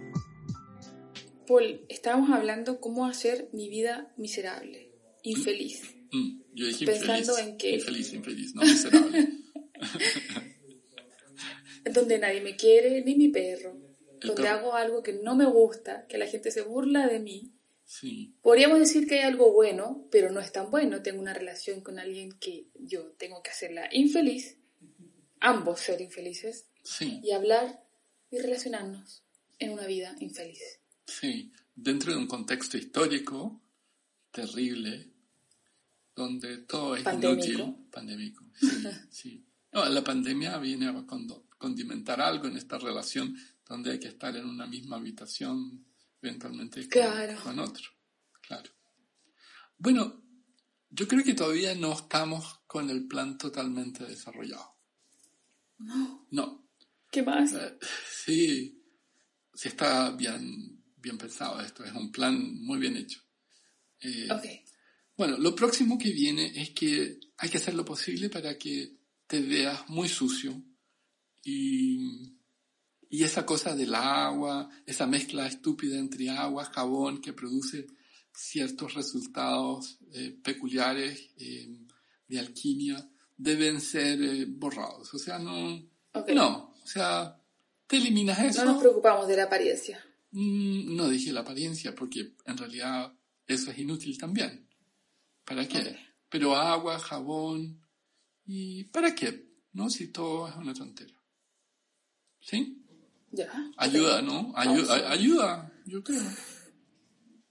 Paul, 1.52 1.86
estábamos 1.90 2.30
hablando 2.32 2.80
cómo 2.80 3.06
hacer 3.06 3.50
mi 3.52 3.70
vida 3.70 4.14
miserable, 4.18 4.92
infeliz. 5.24 5.82
Mm, 6.12 6.42
yo 6.54 6.68
dije 6.68 6.86
Pensando 6.86 7.32
infeliz, 7.34 7.40
en 7.52 7.58
que- 7.58 7.72
infeliz, 7.76 8.14
infeliz, 8.14 8.56
no 8.56 8.62
miserable. 8.62 9.28
donde 11.94 12.20
nadie 12.20 12.42
me 12.42 12.56
quiere, 12.56 13.04
ni 13.04 13.16
mi 13.16 13.30
perro. 13.30 13.78
El 14.22 14.28
Donde 14.30 14.44
perro. 14.44 14.56
hago 14.56 14.74
algo 14.76 15.04
que 15.04 15.14
no 15.14 15.36
me 15.36 15.46
gusta, 15.46 16.06
que 16.08 16.18
la 16.18 16.28
gente 16.28 16.52
se 16.52 16.62
burla 16.62 17.08
de 17.08 17.20
mí. 17.20 17.54
Sí, 17.86 18.36
Podríamos 18.42 18.80
decir 18.80 19.06
que 19.08 19.16
hay 19.16 19.22
algo 19.22 19.52
bueno, 19.52 20.08
pero 20.12 20.32
no 20.32 20.40
es 20.40 20.52
tan 20.54 20.72
bueno. 20.72 21.02
Tengo 21.02 21.20
una 21.20 21.34
relación 21.34 21.82
con 21.82 22.00
alguien 22.00 22.32
que 22.40 22.68
yo 22.76 23.12
tengo 23.14 23.42
que 23.44 23.50
hacerla 23.50 23.90
infeliz, 23.92 24.58
ambos 25.42 25.82
ser 25.82 26.00
infelices, 26.00 26.68
sí. 26.84 27.20
y 27.22 27.32
hablar 27.32 27.84
y 28.30 28.38
relacionarnos 28.38 29.26
en 29.60 29.72
una 29.72 29.88
vida 29.88 30.16
infeliz. 30.22 30.80
Sí, 31.20 31.52
dentro 31.76 32.12
de 32.12 32.18
un 32.18 32.28
contexto 32.28 32.78
histórico 32.78 33.62
terrible, 34.32 35.12
donde 36.16 36.60
todo 36.60 36.96
es 36.96 37.04
Pandémico. 37.04 37.48
inútil, 37.48 37.76
pandémico, 37.92 38.46
sí, 38.60 38.68
sí. 39.12 39.46
No, 39.74 39.88
la 39.88 40.04
pandemia 40.04 40.58
viene 40.58 40.88
a 40.88 41.06
condimentar 41.58 42.20
algo 42.22 42.48
en 42.48 42.58
esta 42.58 42.78
relación 42.78 43.36
donde 43.68 43.92
hay 43.92 44.00
que 44.00 44.10
estar 44.10 44.36
en 44.36 44.46
una 44.46 44.66
misma 44.68 44.98
habitación, 44.98 45.86
eventualmente 46.22 46.82
con, 46.82 46.90
Claro. 46.90 47.40
con 47.42 47.60
otro, 47.60 47.90
claro. 48.42 48.70
Bueno, 49.78 50.22
yo 50.90 51.08
creo 51.08 51.24
que 51.24 51.34
todavía 51.34 51.74
no 51.76 51.94
estamos 51.94 52.60
con 52.68 52.90
el 52.90 53.08
plan 53.08 53.38
totalmente 53.38 54.06
desarrollado. 54.06 54.76
No. 55.80 56.28
No, 56.32 56.70
¿Qué 57.12 57.24
más? 57.24 57.54
Sí, 58.10 58.82
sí 59.54 59.68
está 59.68 60.12
bien, 60.12 60.81
bien 61.02 61.18
pensado 61.18 61.60
esto, 61.62 61.84
es 61.84 61.94
un 61.94 62.12
plan 62.12 62.36
muy 62.64 62.80
bien 62.80 62.98
hecho. 62.98 63.20
Eh. 64.02 64.28
Bueno, 65.18 65.38
lo 65.38 65.56
próximo 65.56 65.98
que 65.98 66.12
viene 66.12 66.52
es 66.56 66.72
que 66.72 67.20
hay 67.38 67.50
que 67.50 67.58
hacer 67.58 67.74
lo 67.74 67.86
posible 67.86 68.30
para 68.30 68.58
que 68.58 68.98
te 69.28 69.40
veas 69.42 69.88
muy 69.90 70.10
sucio 70.10 70.62
y, 71.44 72.34
y 73.10 73.24
esa 73.24 73.46
cosa 73.46 73.76
del 73.76 73.94
agua, 73.94 74.70
esa 74.86 75.06
mezcla 75.08 75.48
estúpida 75.48 75.98
entre 75.98 76.30
agua, 76.30 76.66
jabón 76.66 77.22
que 77.22 77.34
produce 77.34 77.88
ciertos 78.34 78.94
resultados 78.94 80.00
eh, 80.14 80.36
peculiares 80.44 81.30
eh, 81.38 81.70
de 82.28 82.40
alquimia 82.40 83.08
deben 83.38 83.82
ser 83.82 84.22
eh, 84.22 84.46
borrados. 84.48 85.14
O 85.14 85.20
sea, 85.20 85.40
no, 85.40 85.76
Ok. 86.14 86.30
no, 86.30 86.74
o 86.82 86.88
sea, 86.88 87.40
te 87.88 87.98
eliminas 87.98 88.40
eso. 88.40 88.66
No 88.66 88.74
nos 88.74 88.82
preocupamos 88.82 89.28
de 89.28 89.38
la 89.38 89.44
apariencia. 89.44 90.04
Mm, 90.32 90.96
No 90.96 91.10
dije 91.10 91.32
la 91.34 91.42
apariencia, 91.42 91.94
porque 91.96 92.36
en 92.46 92.58
realidad 92.58 93.14
eso 93.48 93.72
es 93.72 93.78
inútil 93.80 94.18
también. 94.18 94.68
¿Para 95.46 95.68
qué? 95.68 95.98
Pero 96.30 96.56
agua, 96.56 96.98
jabón, 97.00 97.82
¿y 98.46 98.86
para 98.86 99.14
qué? 99.14 99.50
¿No? 99.74 99.90
Si 99.90 100.08
todo 100.12 100.48
es 100.48 100.56
una 100.56 100.74
tontera. 100.74 101.14
¿Sí? 102.40 102.78
Ya. 103.32 103.50
Ayuda, 103.78 104.22
¿no? 104.22 104.52
Ayuda, 104.56 105.10
ayuda 105.12 105.72
yo 105.86 106.04
creo. 106.04 106.22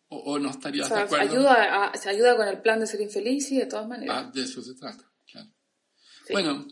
O, 0.09 0.17
o 0.33 0.39
no 0.39 0.49
O 0.49 0.51
estarías 0.51 0.89
sea, 0.89 0.99
de 0.99 1.03
acuerdo. 1.05 1.33
ayuda, 1.33 1.85
a- 1.91 1.97
se 1.97 2.09
ayuda 2.11 2.37
con 2.37 2.49
el 2.49 2.61
plan 2.61 2.81
de 2.81 2.87
ser 2.87 3.01
infeliz 3.01 3.51
y 3.53 3.59
de 3.59 3.67
todas 3.67 3.87
maneras. 3.89 4.25
Ah, 4.27 4.31
de 4.33 4.43
eso 4.43 4.63
se 4.63 4.75
trata, 4.75 5.05
claro. 5.31 5.49
Sí. 6.27 6.33
Bueno, 6.33 6.67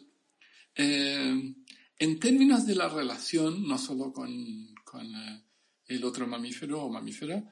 eh, 0.75 1.55
en 1.99 2.21
términos 2.21 2.67
de 2.67 2.75
la 2.75 2.89
relación, 2.89 3.67
no 3.67 3.79
solo 3.79 4.13
con, 4.13 4.75
con, 4.85 5.07
eh, 5.15 5.45
el 5.89 6.05
otro 6.05 6.27
mamífero 6.27 6.83
o 6.83 6.91
mamífera, 6.91 7.43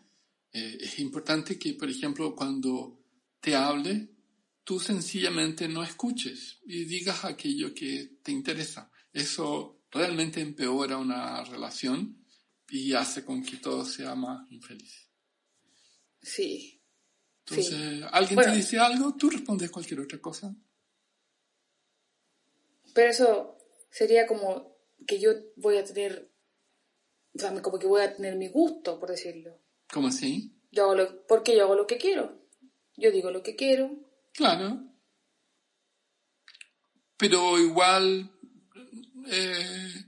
eh, 0.52 0.78
es 0.80 0.98
importante 1.00 1.58
que, 1.58 1.74
por 1.74 1.90
ejemplo, 1.90 2.34
cuando 2.36 3.02
te 3.40 3.56
hable, 3.56 4.08
tú 4.62 4.78
sencillamente 4.78 5.68
no 5.68 5.82
escuches 5.82 6.60
y 6.66 6.84
digas 6.84 7.24
aquello 7.24 7.74
que 7.74 8.18
te 8.22 8.32
interesa. 8.32 8.90
Eso 9.12 9.84
realmente 9.90 10.40
empeora 10.40 10.98
una 10.98 11.42
relación 11.44 12.24
y 12.68 12.92
hace 12.92 13.24
con 13.24 13.42
que 13.42 13.56
todo 13.56 13.84
sea 13.84 14.14
más 14.14 14.50
infeliz. 14.50 15.08
Sí. 16.20 16.82
Entonces, 17.48 18.02
alguien 18.10 18.34
Bueno. 18.34 18.52
te 18.52 18.56
dice 18.58 18.78
algo, 18.78 19.14
tú 19.16 19.30
respondes 19.30 19.70
cualquier 19.70 20.00
otra 20.00 20.20
cosa. 20.20 20.54
Pero 22.92 23.10
eso 23.10 23.58
sería 23.90 24.26
como 24.26 24.76
que 25.06 25.20
yo 25.20 25.30
voy 25.56 25.76
a 25.76 25.84
tener, 25.84 26.32
o 27.36 27.38
sea, 27.38 27.62
como 27.62 27.78
que 27.78 27.86
voy 27.86 28.02
a 28.02 28.14
tener 28.14 28.36
mi 28.36 28.48
gusto, 28.48 28.98
por 28.98 29.10
decirlo. 29.10 29.58
¿Cómo 29.92 30.08
así? 30.08 30.56
Yo 30.70 30.84
hago 30.84 30.94
lo, 30.94 31.26
porque 31.26 31.54
yo 31.54 31.64
hago 31.64 31.74
lo 31.74 31.86
que 31.86 31.98
quiero. 31.98 32.42
Yo 32.96 33.10
digo 33.10 33.30
lo 33.30 33.42
que 33.42 33.54
quiero. 33.54 33.90
Claro. 34.32 34.82
Pero 37.18 37.58
igual 37.58 38.30
eh, 39.26 40.04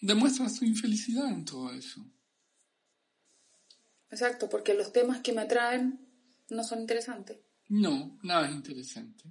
demuestra 0.00 0.48
su 0.48 0.64
infelicidad 0.64 1.28
en 1.28 1.44
todo 1.44 1.72
eso. 1.72 2.04
Exacto, 4.10 4.48
porque 4.48 4.74
los 4.74 4.92
temas 4.92 5.20
que 5.20 5.32
me 5.32 5.42
atraen 5.42 6.00
no 6.50 6.64
son 6.64 6.80
interesantes. 6.80 7.38
No, 7.68 8.18
nada 8.22 8.48
es 8.48 8.54
interesante. 8.54 9.24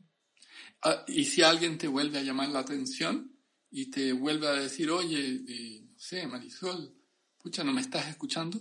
Ah, 0.81 1.03
y 1.07 1.25
si 1.25 1.41
alguien 1.41 1.77
te 1.77 1.87
vuelve 1.87 2.19
a 2.19 2.23
llamar 2.23 2.49
la 2.49 2.59
atención 2.59 3.37
y 3.71 3.89
te 3.89 4.11
vuelve 4.13 4.47
a 4.47 4.53
decir, 4.53 4.89
oye, 4.91 5.43
eh, 5.47 5.81
no 5.83 5.97
sé, 5.97 6.27
Marisol, 6.27 7.02
pucha, 7.43 7.63
¿no 7.63 7.73
me 7.73 7.81
estás 7.81 8.07
escuchando? 8.07 8.59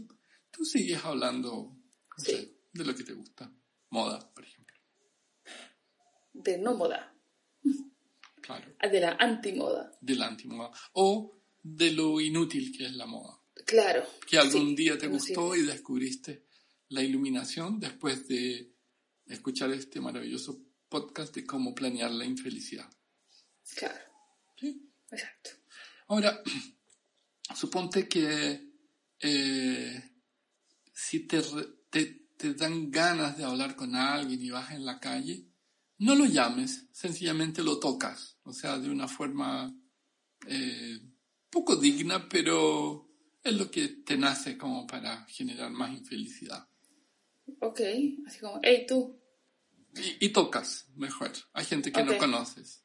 Tú 0.51 0.65
sigues 0.65 1.03
hablando 1.05 1.77
no 2.19 2.25
Sí. 2.25 2.33
sé, 2.33 2.59
de 2.73 2.85
lo 2.85 2.95
que 2.95 3.05
te 3.05 3.15
gusta. 3.15 3.51
Moda, 3.91 4.31
por 4.35 4.45
ejemplo. 4.45 4.77
De 6.35 6.59
no 6.59 6.75
moda, 6.75 7.15
Claro. 8.43 8.75
de 8.91 9.01
la 9.01 9.13
antimoda. 9.19 9.97
De 10.01 10.15
la 10.17 10.27
antimoda. 10.27 10.71
O 10.95 11.39
de 11.63 11.93
lo 11.93 12.21
inútil 12.21 12.77
que 12.77 12.87
es 12.87 12.93
la 12.95 13.07
moda. 13.07 13.39
Claro. 13.67 14.05
que 14.27 14.39
algún 14.39 14.71
sí, 14.71 14.75
día 14.77 14.99
te 14.99 15.07
gustó 15.07 15.55
y 15.55 15.63
descubriste 15.63 16.47
la 16.89 17.03
iluminación 17.03 17.79
después 17.79 18.27
de 18.27 18.75
escuchar 19.27 19.71
este 19.73 20.01
maravilloso 20.01 20.59
podcast 20.89 21.35
de 21.35 21.47
cómo 21.47 21.75
planear 21.75 22.11
la 22.11 22.25
infelicidad. 22.25 22.91
Claro. 23.77 24.05
¿sí? 24.59 24.91
Exacto. 25.11 25.51
Ahora, 26.09 26.43
suponte 27.55 28.09
que 28.09 28.72
eh, 29.23 30.03
si 30.93 31.21
te, 31.27 31.41
te, 31.91 32.05
te 32.37 32.55
dan 32.55 32.91
ganas 32.91 33.39
de 33.39 33.45
hablar 33.45 33.77
con 33.77 33.95
alguien 33.95 34.43
y 34.43 34.51
vas 34.51 34.73
en 34.73 34.85
la 34.85 34.99
calle, 34.99 35.47
no 35.99 36.17
lo 36.17 36.27
llames, 36.27 36.87
sencillamente 36.93 37.63
lo 37.63 37.79
tocas. 37.79 38.37
O 38.43 38.53
sea, 38.53 38.79
de 38.79 38.91
una 38.91 39.07
forma 39.07 39.73
eh, 40.49 41.01
poco 41.49 41.77
digna, 41.77 42.29
pero 42.29 43.09
es 43.43 43.55
lo 43.55 43.71
que 43.71 43.89
te 43.89 44.17
nace 44.17 44.59
como 44.59 44.87
para 44.87 45.25
generar 45.27 45.71
más 45.71 45.93
infelicidad. 45.93 46.69
Ok, 47.61 47.81
así 48.27 48.41
como, 48.41 48.61
hey 48.63 48.85
tú, 48.89 49.21
Y, 49.95 50.27
y 50.27 50.29
tocas, 50.31 50.89
mejor. 50.97 51.31
Hay 51.53 51.65
gente 51.65 51.93
que 51.93 52.03
no 52.03 52.19
conoces. 52.19 52.82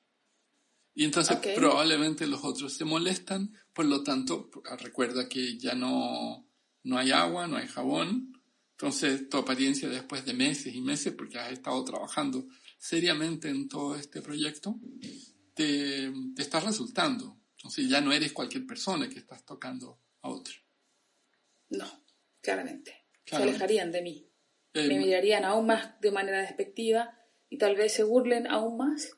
Y 1.00 1.04
entonces 1.04 1.38
probablemente 1.54 2.26
los 2.26 2.44
otros 2.44 2.74
se 2.74 2.84
molestan, 2.84 3.54
por 3.72 3.86
lo 3.86 4.04
tanto, 4.04 4.50
recuerda 4.80 5.30
que 5.30 5.56
ya 5.56 5.76
no, 5.76 6.50
no 6.82 6.98
hay 6.98 7.12
agua, 7.12 7.48
no 7.48 7.56
hay 7.58 7.68
jabón. 7.68 8.34
Entonces 8.72 9.30
tu 9.30 9.38
apariencia 9.38 9.90
después 9.90 10.26
de 10.26 10.34
meses 10.34 10.74
y 10.74 10.82
meses, 10.82 11.14
porque 11.14 11.38
has 11.38 11.52
estado 11.52 11.84
trabajando 11.84 12.48
seriamente 12.80 13.48
en 13.48 13.70
todo 13.70 13.96
este 13.96 14.24
proyecto, 14.24 14.80
te, 15.54 16.12
te 16.36 16.42
está 16.42 16.62
resultando. 16.62 17.38
Entonces 17.58 17.88
ya 17.88 18.02
no 18.02 18.12
eres 18.12 18.34
cualquier 18.34 18.66
persona 18.66 19.08
que 19.08 19.20
estás 19.20 19.46
tocando 19.46 20.02
a 20.24 20.30
otro. 20.30 20.56
no, 21.70 21.86
claramente. 22.42 23.06
Se 23.24 23.36
alejarían 23.36 23.92
de 23.92 24.02
mí. 24.02 24.32
Eh, 24.74 24.88
Me 24.88 24.98
mirarían 24.98 25.46
aún 25.46 25.68
más 25.68 26.02
de 26.02 26.10
manera 26.10 26.42
despectiva 26.42 27.20
y 27.50 27.60
tal 27.60 27.76
vez 27.76 27.94
se 27.94 28.04
burlen 28.04 28.48
aún 28.48 28.78
más. 28.78 29.17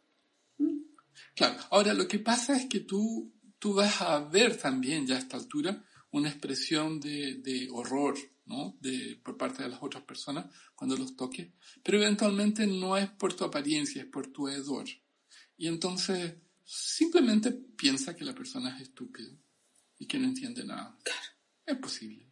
Claro, 1.35 1.57
ahora 1.71 1.93
lo 1.93 2.07
que 2.07 2.19
pasa 2.19 2.55
es 2.55 2.65
que 2.67 2.81
tú, 2.81 3.33
tú 3.59 3.73
vas 3.73 4.01
a 4.01 4.19
ver 4.19 4.57
también 4.57 5.05
ya 5.07 5.15
a 5.15 5.19
esta 5.19 5.37
altura 5.37 5.83
una 6.11 6.29
expresión 6.29 6.99
de, 6.99 7.35
de 7.35 7.67
horror, 7.71 8.17
¿no? 8.45 8.77
De, 8.81 9.19
por 9.23 9.37
parte 9.37 9.63
de 9.63 9.69
las 9.69 9.81
otras 9.81 10.03
personas 10.03 10.47
cuando 10.75 10.97
los 10.97 11.15
toques, 11.15 11.49
pero 11.83 11.97
eventualmente 11.99 12.65
no 12.65 12.97
es 12.97 13.09
por 13.09 13.33
tu 13.35 13.43
apariencia, 13.45 14.01
es 14.01 14.07
por 14.07 14.27
tu 14.27 14.47
hedor. 14.47 14.85
Y 15.57 15.67
entonces 15.67 16.35
simplemente 16.63 17.51
piensa 17.51 18.15
que 18.15 18.25
la 18.25 18.33
persona 18.33 18.75
es 18.75 18.83
estúpida 18.83 19.29
y 19.97 20.07
que 20.07 20.17
no 20.17 20.25
entiende 20.27 20.63
nada. 20.65 20.97
Es 21.65 21.77
posible, 21.77 22.25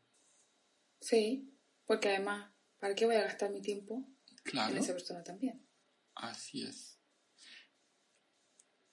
Sí, 1.00 1.54
porque 1.86 2.10
además, 2.10 2.52
¿para 2.80 2.96
qué 2.96 3.06
voy 3.06 3.16
a 3.16 3.24
gastar 3.24 3.52
mi 3.52 3.62
tiempo 3.62 4.10
claro, 4.44 4.72
en 4.76 4.80
esa 4.80 4.94
persona 4.94 5.24
también? 5.24 5.66
así 6.16 6.64
es. 6.64 6.97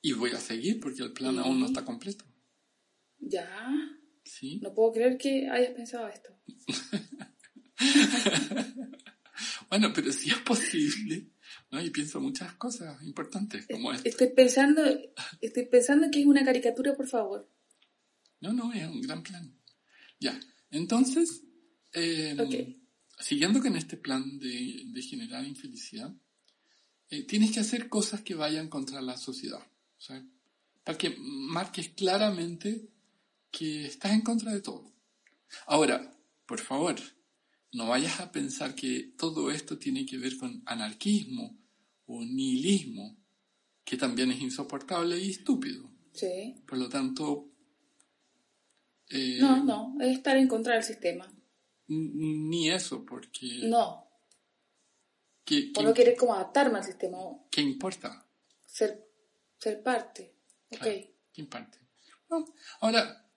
Y 0.04 0.12
voy 0.12 0.30
a 0.32 0.38
seguir 0.38 0.80
porque 0.80 1.02
el 1.02 1.12
plan 1.14 1.38
aún 1.38 1.58
no 1.60 1.66
está 1.66 1.82
completo, 1.82 2.26
Ya, 3.18 3.48
¿sí? 4.22 4.60
no 4.62 4.74
puedo 4.74 4.92
creer 4.92 5.16
que 5.16 5.48
hayas 5.48 5.72
pensado 5.72 6.08
esto. 6.08 6.30
Bueno, 9.68 9.92
pero 9.92 10.12
sí 10.12 10.30
es 10.30 10.38
posible, 10.38 11.30
¿no? 11.72 11.82
Y 11.82 11.90
pienso 11.90 12.20
muchas 12.20 12.52
cosas 12.54 13.02
importantes 13.02 13.66
como 13.66 13.92
esta. 13.92 14.08
Estoy 14.08 14.28
pensando, 14.28 14.82
estoy 15.40 15.66
pensando 15.66 16.08
que 16.12 16.20
es 16.20 16.26
una 16.26 16.44
caricatura, 16.44 16.94
por 16.94 17.08
favor. 17.08 17.50
No, 18.40 18.52
no, 18.52 18.72
es 18.72 18.86
un 18.86 19.00
gran 19.00 19.22
plan. 19.24 19.58
Ya, 20.20 20.38
entonces, 20.70 21.42
eh, 21.92 22.36
Ok. 22.38 22.54
siguiendo 23.18 23.60
con 23.60 23.74
este 23.74 23.96
plan 23.96 24.38
de, 24.38 24.82
de 24.86 25.02
generar 25.02 25.44
infelicidad, 25.44 26.14
eh, 27.08 27.24
tienes 27.24 27.50
que 27.50 27.60
hacer 27.60 27.88
cosas 27.88 28.20
que 28.22 28.34
vayan 28.36 28.68
contra 28.68 29.02
la 29.02 29.16
sociedad, 29.16 29.66
¿sabes? 30.04 30.24
Para 30.84 30.98
que 30.98 31.16
marques 31.18 31.88
claramente 31.90 32.88
que 33.50 33.86
estás 33.86 34.12
en 34.12 34.20
contra 34.20 34.52
de 34.52 34.60
todo. 34.60 34.92
Ahora, 35.66 36.12
por 36.46 36.60
favor, 36.60 36.96
no 37.72 37.88
vayas 37.88 38.20
a 38.20 38.30
pensar 38.30 38.74
que 38.74 39.14
todo 39.16 39.50
esto 39.50 39.78
tiene 39.78 40.04
que 40.04 40.18
ver 40.18 40.36
con 40.36 40.62
anarquismo 40.66 41.56
o 42.06 42.20
nihilismo, 42.22 43.16
que 43.84 43.96
también 43.96 44.30
es 44.30 44.40
insoportable 44.40 45.18
y 45.18 45.30
estúpido. 45.30 45.90
Sí. 46.12 46.62
Por 46.66 46.78
lo 46.78 46.88
tanto, 46.88 47.50
eh, 49.08 49.38
No, 49.40 49.64
no, 49.64 49.94
es 50.00 50.16
estar 50.18 50.36
en 50.36 50.48
contra 50.48 50.74
del 50.74 50.84
sistema. 50.84 51.30
ni 51.86 52.70
eso, 52.70 53.04
porque 53.04 53.46
No, 53.64 54.08
¿qué, 55.44 55.70
por 55.74 55.82
qué- 55.82 55.88
no 55.88 55.94
querer 55.94 56.16
como 56.16 56.34
adaptarme 56.34 56.78
al 56.78 56.84
sistema, 56.84 57.18
o 57.18 57.46
qué 57.50 57.60
importa? 57.60 58.26
ser, 58.66 59.06
ser 59.64 59.82
parte. 59.82 60.34
Ok. 60.70 60.80
Claro. 60.80 61.68
No, 62.30 62.54
Ahora, 62.80 63.30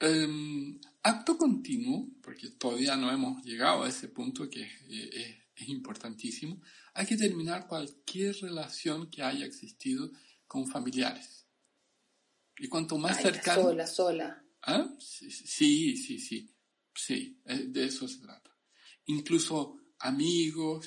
em, 0.00 0.78
acto 1.02 1.36
continuo, 1.36 2.08
porque 2.22 2.50
todavía 2.50 2.96
no 2.96 3.10
hemos 3.10 3.42
llegado 3.44 3.82
a 3.84 3.88
ese 3.88 4.08
punto 4.08 4.48
que 4.48 4.62
es, 4.62 4.72
eh, 4.88 5.10
es- 5.12 5.36
es 5.62 5.68
importantísimo, 5.68 6.60
hay 6.94 7.06
que 7.06 7.16
terminar 7.16 7.66
cualquier 7.66 8.34
relación 8.40 9.10
que 9.10 9.22
haya 9.22 9.44
existido 9.44 10.10
con 10.46 10.66
familiares. 10.66 11.46
Y 12.58 12.68
cuanto 12.68 12.96
más 12.98 13.16
Ay, 13.18 13.22
cercano... 13.24 13.62
sola, 13.62 13.86
sola. 13.86 14.44
¿Ah? 14.62 14.86
Sí, 14.98 15.30
sí, 15.30 15.96
sí, 15.96 16.18
sí. 16.18 16.54
Sí, 16.94 17.40
eh, 17.46 17.64
de 17.68 17.84
eso 17.86 18.06
se 18.08 18.18
trata. 18.20 18.50
Incluso 19.06 19.78
amigos 20.00 20.86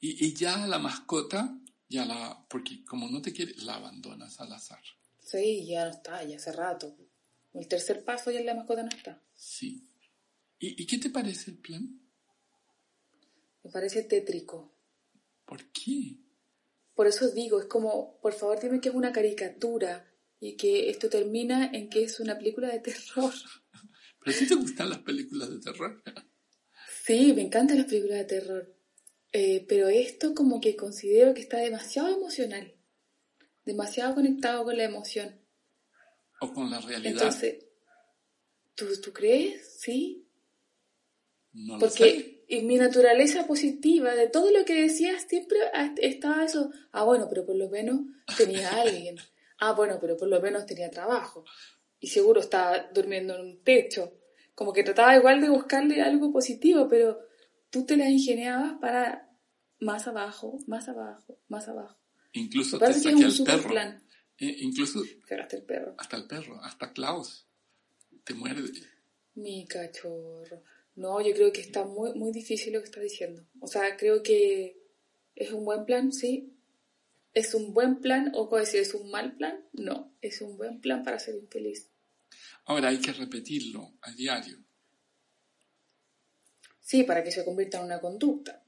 y, 0.00 0.26
y 0.26 0.34
ya 0.34 0.66
la 0.66 0.78
mascota, 0.78 1.58
ya 1.94 2.04
la, 2.04 2.44
porque 2.48 2.84
como 2.84 3.08
no 3.08 3.22
te 3.22 3.32
quiere, 3.32 3.54
la 3.58 3.76
abandonas 3.76 4.40
al 4.40 4.52
azar. 4.52 4.82
Sí, 5.20 5.66
ya 5.66 5.84
no 5.84 5.92
está, 5.92 6.22
ya 6.24 6.36
hace 6.36 6.52
rato. 6.52 6.96
El 7.52 7.68
tercer 7.68 8.04
paso 8.04 8.30
ya 8.30 8.42
la 8.42 8.54
mascota 8.54 8.82
no 8.82 8.88
está. 8.88 9.22
Sí. 9.34 9.88
¿Y, 10.58 10.82
y 10.82 10.86
qué 10.86 10.98
te 10.98 11.10
parece 11.10 11.52
el 11.52 11.58
plan? 11.58 12.00
Me 13.62 13.70
parece 13.70 14.02
tétrico. 14.02 14.74
¿Por 15.46 15.70
qué? 15.70 16.18
Por 16.94 17.06
eso 17.06 17.30
digo, 17.30 17.60
es 17.60 17.66
como, 17.66 18.20
por 18.20 18.32
favor 18.32 18.60
dime 18.60 18.80
que 18.80 18.88
es 18.88 18.94
una 18.94 19.12
caricatura 19.12 20.12
y 20.40 20.56
que 20.56 20.90
esto 20.90 21.08
termina 21.08 21.70
en 21.72 21.88
que 21.88 22.04
es 22.04 22.18
una 22.20 22.36
película 22.36 22.68
de 22.68 22.80
terror. 22.80 23.32
¿Pero 24.24 24.38
ti 24.38 24.46
te 24.46 24.54
gustan 24.54 24.90
las 24.90 25.00
películas 25.00 25.50
de 25.50 25.60
terror? 25.60 26.02
Sí, 27.04 27.32
me 27.34 27.42
encantan 27.42 27.78
las 27.78 27.86
películas 27.86 28.18
de 28.18 28.24
terror. 28.24 28.73
Eh, 29.36 29.66
pero 29.68 29.88
esto 29.88 30.32
como 30.32 30.60
que 30.60 30.76
considero 30.76 31.34
que 31.34 31.40
está 31.40 31.58
demasiado 31.58 32.08
emocional. 32.08 32.72
Demasiado 33.64 34.14
conectado 34.14 34.62
con 34.62 34.76
la 34.76 34.84
emoción. 34.84 35.40
¿O 36.40 36.52
con 36.52 36.70
la 36.70 36.80
realidad? 36.80 37.12
Entonces, 37.12 37.64
¿tú, 38.76 38.86
¿tú 39.02 39.12
crees? 39.12 39.80
Sí. 39.80 40.28
no 41.52 41.78
lo 41.78 41.90
sé. 41.90 41.98
Porque 41.98 42.44
en 42.46 42.66
mi 42.68 42.76
naturaleza 42.76 43.44
positiva, 43.48 44.14
de 44.14 44.28
todo 44.28 44.52
lo 44.52 44.64
que 44.64 44.80
decías, 44.82 45.26
siempre 45.28 45.58
estaba 45.96 46.44
eso. 46.44 46.70
Ah, 46.92 47.02
bueno, 47.02 47.26
pero 47.28 47.44
por 47.44 47.56
lo 47.56 47.68
menos 47.68 48.02
tenía 48.36 48.70
a 48.70 48.82
alguien. 48.82 49.16
Ah, 49.58 49.72
bueno, 49.72 49.98
pero 50.00 50.16
por 50.16 50.28
lo 50.28 50.40
menos 50.40 50.64
tenía 50.64 50.90
trabajo. 50.90 51.44
Y 51.98 52.06
seguro 52.06 52.40
estaba 52.40 52.88
durmiendo 52.94 53.34
en 53.34 53.40
un 53.40 53.64
techo. 53.64 54.16
Como 54.54 54.72
que 54.72 54.84
trataba 54.84 55.16
igual 55.16 55.40
de 55.40 55.48
buscarle 55.48 56.02
algo 56.02 56.30
positivo, 56.32 56.86
pero 56.88 57.18
tú 57.70 57.84
te 57.84 57.96
las 57.96 58.10
ingeniabas 58.10 58.74
para 58.80 59.23
más 59.84 60.06
abajo, 60.06 60.58
más 60.66 60.88
abajo, 60.88 61.38
más 61.48 61.68
abajo. 61.68 61.98
Incluso 62.32 62.78
te 62.78 62.86
que 62.86 62.92
saqué 62.94 63.14
un 63.16 63.24
al 63.24 63.44
perro. 63.44 63.68
plan. 63.70 64.02
Eh, 64.38 64.56
incluso 64.60 65.00
Cagaste 65.26 65.56
el 65.56 65.62
perro. 65.62 65.94
hasta 65.98 66.16
el 66.16 66.26
perro, 66.26 66.60
hasta 66.62 66.92
Klaus. 66.92 67.46
Te 68.24 68.34
muerde. 68.34 68.72
Mi 69.34 69.66
cachorro. 69.66 70.62
No, 70.96 71.20
yo 71.20 71.34
creo 71.34 71.52
que 71.52 71.60
está 71.60 71.84
muy, 71.84 72.14
muy 72.14 72.32
difícil 72.32 72.72
lo 72.72 72.80
que 72.80 72.86
estás 72.86 73.02
diciendo. 73.02 73.44
O 73.60 73.66
sea, 73.66 73.96
creo 73.96 74.22
que 74.22 74.78
es 75.34 75.52
un 75.52 75.64
buen 75.64 75.84
plan, 75.84 76.12
sí. 76.12 76.50
¿Es 77.34 77.52
un 77.54 77.74
buen 77.74 78.00
plan 78.00 78.30
o 78.34 78.48
decir 78.56 78.80
es 78.80 78.94
un 78.94 79.10
mal 79.10 79.36
plan? 79.36 79.64
No, 79.72 80.14
es 80.20 80.40
un 80.40 80.56
buen 80.56 80.80
plan 80.80 81.02
para 81.02 81.18
ser 81.18 81.34
infeliz. 81.34 81.90
Ahora 82.64 82.88
hay 82.88 83.00
que 83.00 83.12
repetirlo 83.12 83.92
a 84.02 84.12
diario. 84.12 84.58
Sí, 86.80 87.02
para 87.02 87.24
que 87.24 87.32
se 87.32 87.44
convierta 87.44 87.78
en 87.78 87.84
una 87.86 88.00
conducta, 88.00 88.63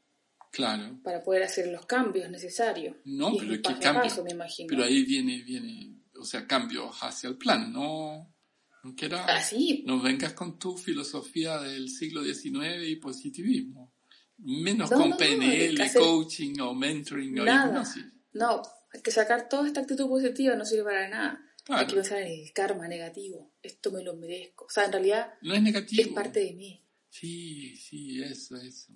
Claro. 0.57 0.99
para 1.03 1.23
poder 1.23 1.43
hacer 1.43 1.67
los 1.69 1.85
cambios 1.85 2.31
necesarios. 2.31 2.97
No, 3.05 3.31
Y 3.33 3.37
es 3.37 3.39
pero 3.43 3.51
un 3.53 3.57
¿qué 3.59 3.63
paso 3.63 3.77
a 3.77 3.81
cambio? 3.81 4.03
paso, 4.03 4.25
me 4.25 4.31
imagino. 4.31 4.69
Pero 4.71 4.85
ahí 4.85 5.05
viene, 5.05 5.43
viene, 5.43 6.01
o 6.19 6.25
sea, 6.25 6.47
cambios 6.47 6.97
hacia 7.03 7.29
el 7.29 7.37
plan, 7.37 7.71
no, 7.73 8.35
no 8.83 8.95
quieras, 8.97 9.27
Ah, 9.29 9.43
sí. 9.43 9.85
no 9.87 10.01
vengas 10.01 10.33
con 10.33 10.59
tu 10.59 10.77
filosofía 10.79 11.61
del 11.61 11.91
siglo 11.91 12.25
XIX 12.25 12.87
y 12.89 12.97
positivismo. 12.97 13.93
Menos 14.39 14.91
No, 14.91 14.99
con 14.99 15.11
no, 15.11 15.17
PNL, 15.17 15.77
que 15.77 15.83
hacer 15.83 16.01
coaching 16.03 16.59
o 16.61 16.75
mentoring 16.75 17.41
o 17.41 17.45
Nada. 17.45 17.69
hipnosis. 17.69 18.05
No, 18.33 18.63
hay 18.93 19.03
que 19.03 19.11
sacar 19.11 19.49
toda 19.49 19.67
esta 19.67 19.81
actitud 19.81 20.07
positiva, 20.09 20.57
no 20.57 20.65
sirve 20.65 20.85
para 20.85 21.09
nada. 21.09 21.43
Hay 21.69 21.87
que 21.87 21.95
pensar 21.97 22.21
en 22.23 22.29
el 22.29 22.53
karma 22.53 22.87
negativo. 22.87 23.53
Esto 23.63 23.91
me 23.91 24.03
lo 24.03 24.15
merezco. 24.15 24.67
O 24.67 24.71
sea, 24.71 24.85
en 24.85 24.93
realidad 24.93 25.35
No 25.43 25.53
es 25.53 25.61
negativo. 25.63 26.01
es 26.03 26.09
parte 26.09 26.41
de 26.41 26.53
mí. 26.55 26.81
Sí, 27.11 27.75
sí, 27.77 28.23
eso, 28.23 28.57
eso. 28.57 28.93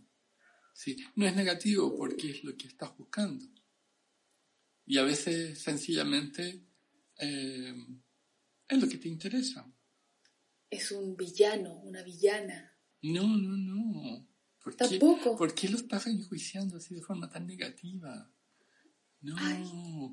Sí, 0.82 0.96
no 1.14 1.26
es 1.26 1.36
negativo 1.36 1.94
porque 1.94 2.30
es 2.30 2.42
lo 2.42 2.56
que 2.56 2.66
estás 2.66 2.96
buscando. 2.96 3.44
Y 4.86 4.96
a 4.96 5.02
veces 5.02 5.58
sencillamente 5.62 6.64
eh, 7.18 7.74
es 8.66 8.80
lo 8.80 8.88
que 8.88 8.96
te 8.96 9.08
interesa. 9.08 9.70
Es 10.70 10.90
un 10.92 11.16
villano, 11.16 11.80
una 11.82 12.02
villana. 12.02 12.78
No, 13.02 13.24
no, 13.36 13.56
no. 13.58 14.26
¿Por 14.64 14.74
qué- 14.74 14.88
Tampoco. 14.88 15.36
¿Por 15.36 15.54
qué 15.54 15.68
lo 15.68 15.76
estás 15.76 16.06
enjuiciando 16.06 16.78
así 16.78 16.94
de 16.94 17.02
forma 17.02 17.28
tan 17.28 17.46
negativa? 17.46 18.32
No. 19.20 19.36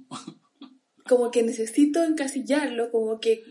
Como 1.08 1.32
que 1.32 1.43
necesito 1.43 2.03
encasillarlo, 2.03 2.91
como 2.91 3.21
que 3.21 3.41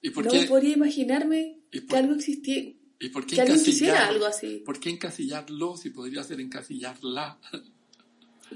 ¿Y 0.00 0.08
por 0.08 0.24
no 0.24 0.30
qué, 0.30 0.44
podría 0.46 0.72
imaginarme 0.74 1.62
¿Y 1.70 1.80
por- 1.82 1.88
que 1.90 1.96
algo 1.96 2.14
existiera, 2.14 2.70
¿y 3.00 3.08
por 3.10 3.26
qué 3.26 3.36
que 3.36 3.42
alguien 3.42 3.62
quisiera 3.62 4.08
algo 4.08 4.26
así. 4.26 4.62
¿Por 4.64 4.80
qué 4.80 4.90
encasillarlo 4.90 5.76
si 5.76 5.90
podría 5.90 6.22
ser 6.22 6.40
encasillarla? 6.40 7.38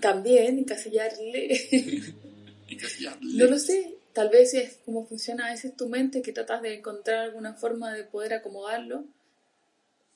También 0.00 0.58
encasillarle. 0.58 2.14
Encasillarle. 2.68 3.34
no 3.34 3.50
lo 3.50 3.58
sé. 3.58 3.96
Tal 4.12 4.28
vez 4.28 4.54
es 4.54 4.78
como 4.84 5.06
funciona 5.06 5.46
a 5.46 5.52
veces 5.52 5.76
tu 5.76 5.88
mente, 5.88 6.22
que 6.22 6.32
tratas 6.32 6.62
de 6.62 6.74
encontrar 6.74 7.20
alguna 7.20 7.54
forma 7.54 7.92
de 7.92 8.04
poder 8.04 8.34
acomodarlo. 8.34 9.04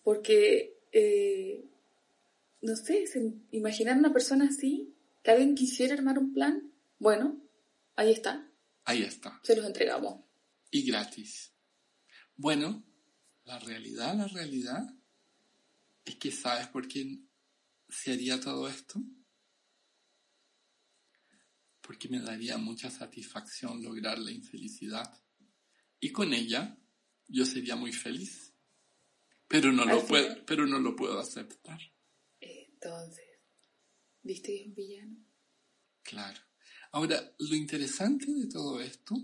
Porque, 0.04 0.74
eh, 0.92 1.64
no 2.62 2.76
sé, 2.76 3.04
imaginar 3.52 3.96
una 3.98 4.12
persona 4.12 4.48
así, 4.48 4.92
que 5.22 5.30
alguien 5.30 5.54
quisiera 5.54 5.94
armar 5.94 6.18
un 6.18 6.32
plan, 6.32 6.70
bueno, 6.98 7.36
ahí 7.96 8.12
está, 8.12 8.46
Ahí 8.84 9.02
está. 9.02 9.40
se 9.42 9.56
los 9.56 9.66
entregamos. 9.66 10.20
Y 10.70 10.86
gratis. 10.86 11.50
Bueno, 12.36 12.84
la 13.46 13.58
realidad, 13.60 14.14
la 14.16 14.26
realidad 14.26 14.84
es 16.04 16.16
que 16.16 16.30
sabes 16.30 16.68
por 16.68 16.86
qué 16.86 17.20
se 17.88 18.12
haría 18.12 18.40
todo 18.40 18.68
esto. 18.68 19.00
Porque 21.80 22.08
me 22.08 22.20
daría 22.20 22.58
mucha 22.58 22.90
satisfacción 22.90 23.82
lograr 23.82 24.18
la 24.18 24.32
infelicidad. 24.32 25.22
Y 26.00 26.10
con 26.10 26.34
ella 26.34 26.76
yo 27.28 27.46
sería 27.46 27.76
muy 27.76 27.92
feliz. 27.92 28.52
Pero 29.48 29.70
no, 29.70 29.84
lo 29.84 30.04
puedo, 30.04 30.44
pero 30.44 30.66
no 30.66 30.80
lo 30.80 30.96
puedo 30.96 31.20
aceptar. 31.20 31.80
Entonces, 32.40 33.24
¿viste 34.22 34.48
que 34.48 34.60
es 34.60 34.66
un 34.66 34.74
villano? 34.74 35.24
Claro. 36.02 36.40
Ahora, 36.90 37.32
lo 37.38 37.54
interesante 37.54 38.26
de 38.32 38.48
todo 38.48 38.80
esto 38.80 39.14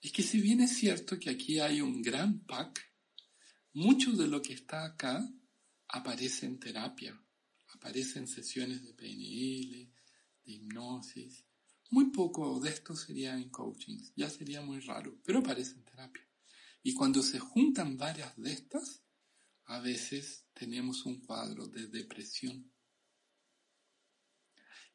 es 0.00 0.12
que 0.12 0.22
si 0.22 0.40
bien 0.40 0.60
es 0.60 0.76
cierto 0.76 1.18
que 1.18 1.30
aquí 1.30 1.58
hay 1.58 1.80
un 1.80 2.02
gran 2.02 2.44
pack, 2.44 2.91
mucho 3.74 4.12
de 4.12 4.28
lo 4.28 4.42
que 4.42 4.52
está 4.52 4.84
acá 4.84 5.26
aparece 5.88 6.46
en 6.46 6.58
terapia, 6.58 7.18
aparece 7.68 8.18
en 8.18 8.28
sesiones 8.28 8.84
de 8.84 8.92
PNL, 8.92 9.90
de 10.44 10.52
hipnosis. 10.52 11.44
Muy 11.90 12.10
poco 12.10 12.60
de 12.60 12.70
esto 12.70 12.94
sería 12.96 13.34
en 13.36 13.50
coaching, 13.50 13.98
ya 14.16 14.28
sería 14.30 14.62
muy 14.62 14.80
raro, 14.80 15.18
pero 15.24 15.40
aparece 15.40 15.72
en 15.74 15.84
terapia. 15.84 16.26
Y 16.82 16.94
cuando 16.94 17.22
se 17.22 17.38
juntan 17.38 17.96
varias 17.96 18.36
de 18.36 18.52
estas, 18.52 19.02
a 19.66 19.80
veces 19.80 20.46
tenemos 20.52 21.06
un 21.06 21.20
cuadro 21.20 21.66
de 21.68 21.86
depresión. 21.86 22.72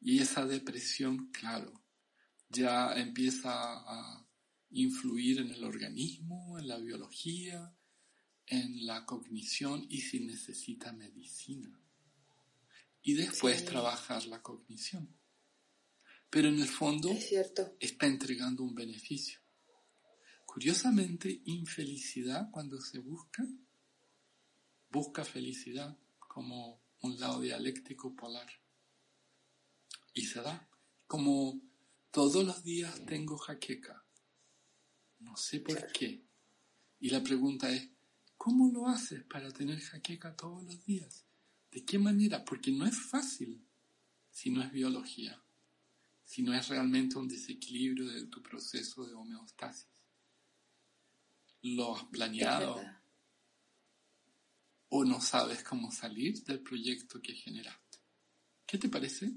Y 0.00 0.20
esa 0.20 0.46
depresión, 0.46 1.30
claro, 1.32 1.84
ya 2.48 2.92
empieza 2.94 3.50
a 3.52 4.28
influir 4.70 5.40
en 5.40 5.50
el 5.50 5.64
organismo, 5.64 6.58
en 6.58 6.68
la 6.68 6.78
biología, 6.78 7.74
en 8.50 8.86
la 8.86 9.04
cognición 9.04 9.86
y 9.88 10.00
si 10.00 10.20
necesita 10.20 10.92
medicina. 10.92 11.70
Y 13.02 13.14
después 13.14 13.60
Sí. 13.60 13.64
trabajar 13.66 14.26
la 14.26 14.42
cognición. 14.42 15.16
Pero 16.30 16.48
en 16.48 16.58
el 16.60 16.68
fondo 16.68 17.10
Es 17.10 17.32
está 17.80 18.06
entregando 18.06 18.62
un 18.62 18.74
beneficio. 18.74 19.40
Curiosamente, 20.44 21.42
infelicidad 21.44 22.50
cuando 22.50 22.80
se 22.80 22.98
busca, 22.98 23.46
busca 24.90 25.24
felicidad 25.24 25.96
como 26.18 26.82
un 27.00 27.18
lado 27.20 27.40
dialéctico 27.40 28.14
polar. 28.14 28.48
Y 30.14 30.22
se 30.26 30.40
da. 30.42 30.68
Como 31.06 31.60
todos 32.10 32.44
los 32.44 32.62
días 32.64 33.04
tengo 33.06 33.36
jaqueca. 33.38 34.04
No 35.20 35.36
sé 35.36 35.60
por 35.60 35.92
qué. 35.92 36.24
Y 37.00 37.10
la 37.10 37.22
pregunta 37.22 37.70
es, 37.70 37.88
¿cómo 38.38 38.72
lo 38.72 38.88
haces 38.88 39.22
para 39.24 39.50
tener 39.50 39.78
jaqueca 39.80 40.34
todos 40.34 40.64
los 40.64 40.82
días? 40.86 41.26
¿De 41.70 41.84
qué 41.84 41.98
manera? 41.98 42.42
Porque 42.44 42.72
no 42.72 42.86
es 42.86 42.98
fácil 42.98 43.62
si 44.30 44.50
no 44.50 44.62
es 44.62 44.72
biología 44.72 45.42
si 46.28 46.42
no 46.42 46.52
es 46.52 46.68
realmente 46.68 47.16
un 47.16 47.26
desequilibrio 47.26 48.06
de 48.06 48.26
tu 48.26 48.42
proceso 48.42 49.06
de 49.06 49.14
homeostasis. 49.14 49.88
Lo 51.62 51.96
has 51.96 52.04
planeado 52.04 52.78
o 54.90 55.06
no 55.06 55.22
sabes 55.22 55.62
cómo 55.62 55.90
salir 55.90 56.44
del 56.44 56.60
proyecto 56.60 57.22
que 57.22 57.32
generaste. 57.32 57.98
¿Qué 58.66 58.76
te 58.76 58.90
parece? 58.90 59.32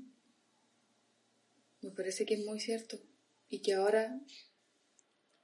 Me 1.80 1.92
parece 1.92 2.26
que 2.26 2.34
es 2.34 2.46
muy 2.46 2.60
cierto. 2.60 3.02
Y 3.48 3.62
que 3.62 3.74
ahora 3.74 4.20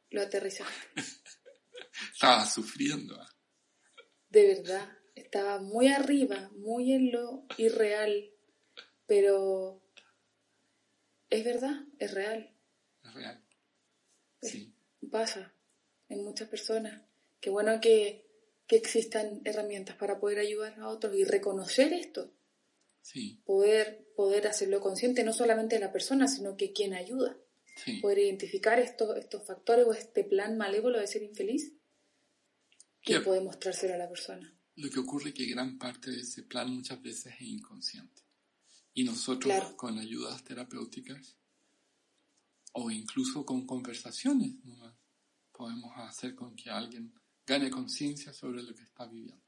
lo 0.09 0.21
aterrizaste. 0.21 0.73
Estaba 2.11 2.45
sufriendo. 2.45 3.15
¿ah? 3.21 3.36
De 4.29 4.47
verdad. 4.47 4.87
Estaba 5.15 5.59
muy 5.59 5.87
arriba, 5.87 6.49
muy 6.55 6.93
en 6.93 7.11
lo 7.11 7.45
irreal. 7.57 8.31
Pero 9.07 9.81
es 11.29 11.43
verdad, 11.43 11.85
es 11.99 12.13
real. 12.13 12.53
Es 13.03 13.13
real. 13.13 13.43
Es- 14.41 14.51
Sí, 14.51 14.73
Pasa 15.11 15.53
en 16.09 16.23
muchas 16.23 16.47
personas. 16.49 17.01
Qué 17.39 17.49
bueno 17.49 17.79
que, 17.81 18.25
que 18.67 18.75
existan 18.75 19.41
herramientas 19.45 19.95
para 19.95 20.19
poder 20.19 20.39
ayudar 20.39 20.79
a 20.79 20.89
otros 20.89 21.15
y 21.15 21.23
reconocer 21.23 21.93
esto. 21.93 22.33
sí, 23.01 23.41
Poder, 23.45 24.05
poder 24.15 24.47
hacerlo 24.47 24.81
consciente 24.81 25.23
no 25.23 25.31
solamente 25.33 25.75
de 25.75 25.81
la 25.81 25.91
persona, 25.93 26.27
sino 26.27 26.57
que 26.57 26.73
quien 26.73 26.93
ayuda. 26.93 27.37
sí. 27.75 27.99
Poder 28.01 28.19
identificar 28.19 28.79
estos, 28.79 29.15
estos 29.17 29.43
factores 29.45 29.85
o 29.85 29.93
este 29.93 30.23
plan 30.25 30.57
malévolo 30.57 30.99
de 30.99 31.07
ser 31.07 31.23
infeliz 31.23 31.73
y 33.07 33.13
¿Qué? 33.15 33.19
poder 33.21 33.43
mostrárselo 33.43 33.93
a 33.93 33.97
la 33.97 34.07
persona. 34.09 34.53
Lo 34.75 34.89
que 34.89 34.99
ocurre 34.99 35.29
es 35.29 35.35
que 35.35 35.45
gran 35.45 35.77
parte 35.77 36.11
de 36.11 36.21
ese 36.21 36.43
plan 36.43 36.69
muchas 36.71 37.01
veces 37.01 37.33
es 37.33 37.41
inconsciente. 37.41 38.21
Y 38.93 39.03
nosotros 39.03 39.53
Claro. 39.53 39.75
con 39.77 39.97
ayudas 39.97 40.43
terapéuticas 40.43 41.35
o 42.73 42.91
incluso 42.91 43.45
con 43.45 43.65
conversaciones 43.65 44.63
nomás, 44.63 44.95
podemos 45.51 45.91
hacer 45.97 46.35
con 46.35 46.55
que 46.55 46.69
alguien 46.69 47.13
gane 47.45 47.69
conciencia 47.71 48.33
sobre 48.33 48.61
lo 48.61 48.75
que 48.75 48.83
está 48.83 49.05
viviendo. 49.07 49.41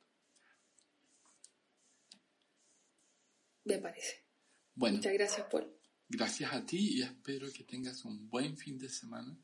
Me 3.65 3.77
parece. 3.77 4.25
Bueno, 4.73 4.97
Muchas 4.97 5.13
gracias, 5.13 5.47
Paul. 5.51 5.67
gracias 6.07 6.53
a 6.53 6.65
ti 6.65 6.97
y 6.97 7.01
espero 7.03 7.51
que 7.51 7.63
tengas 7.63 8.03
un 8.05 8.27
buen 8.29 8.57
fin 8.57 8.77
de 8.79 8.89
semana 8.89 9.37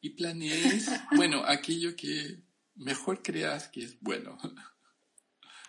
y 0.00 0.10
planees, 0.10 0.86
bueno, 1.16 1.42
aquello 1.44 1.96
que 1.96 2.42
mejor 2.76 3.22
creas 3.22 3.68
que 3.68 3.84
es 3.84 3.98
bueno. 4.00 4.38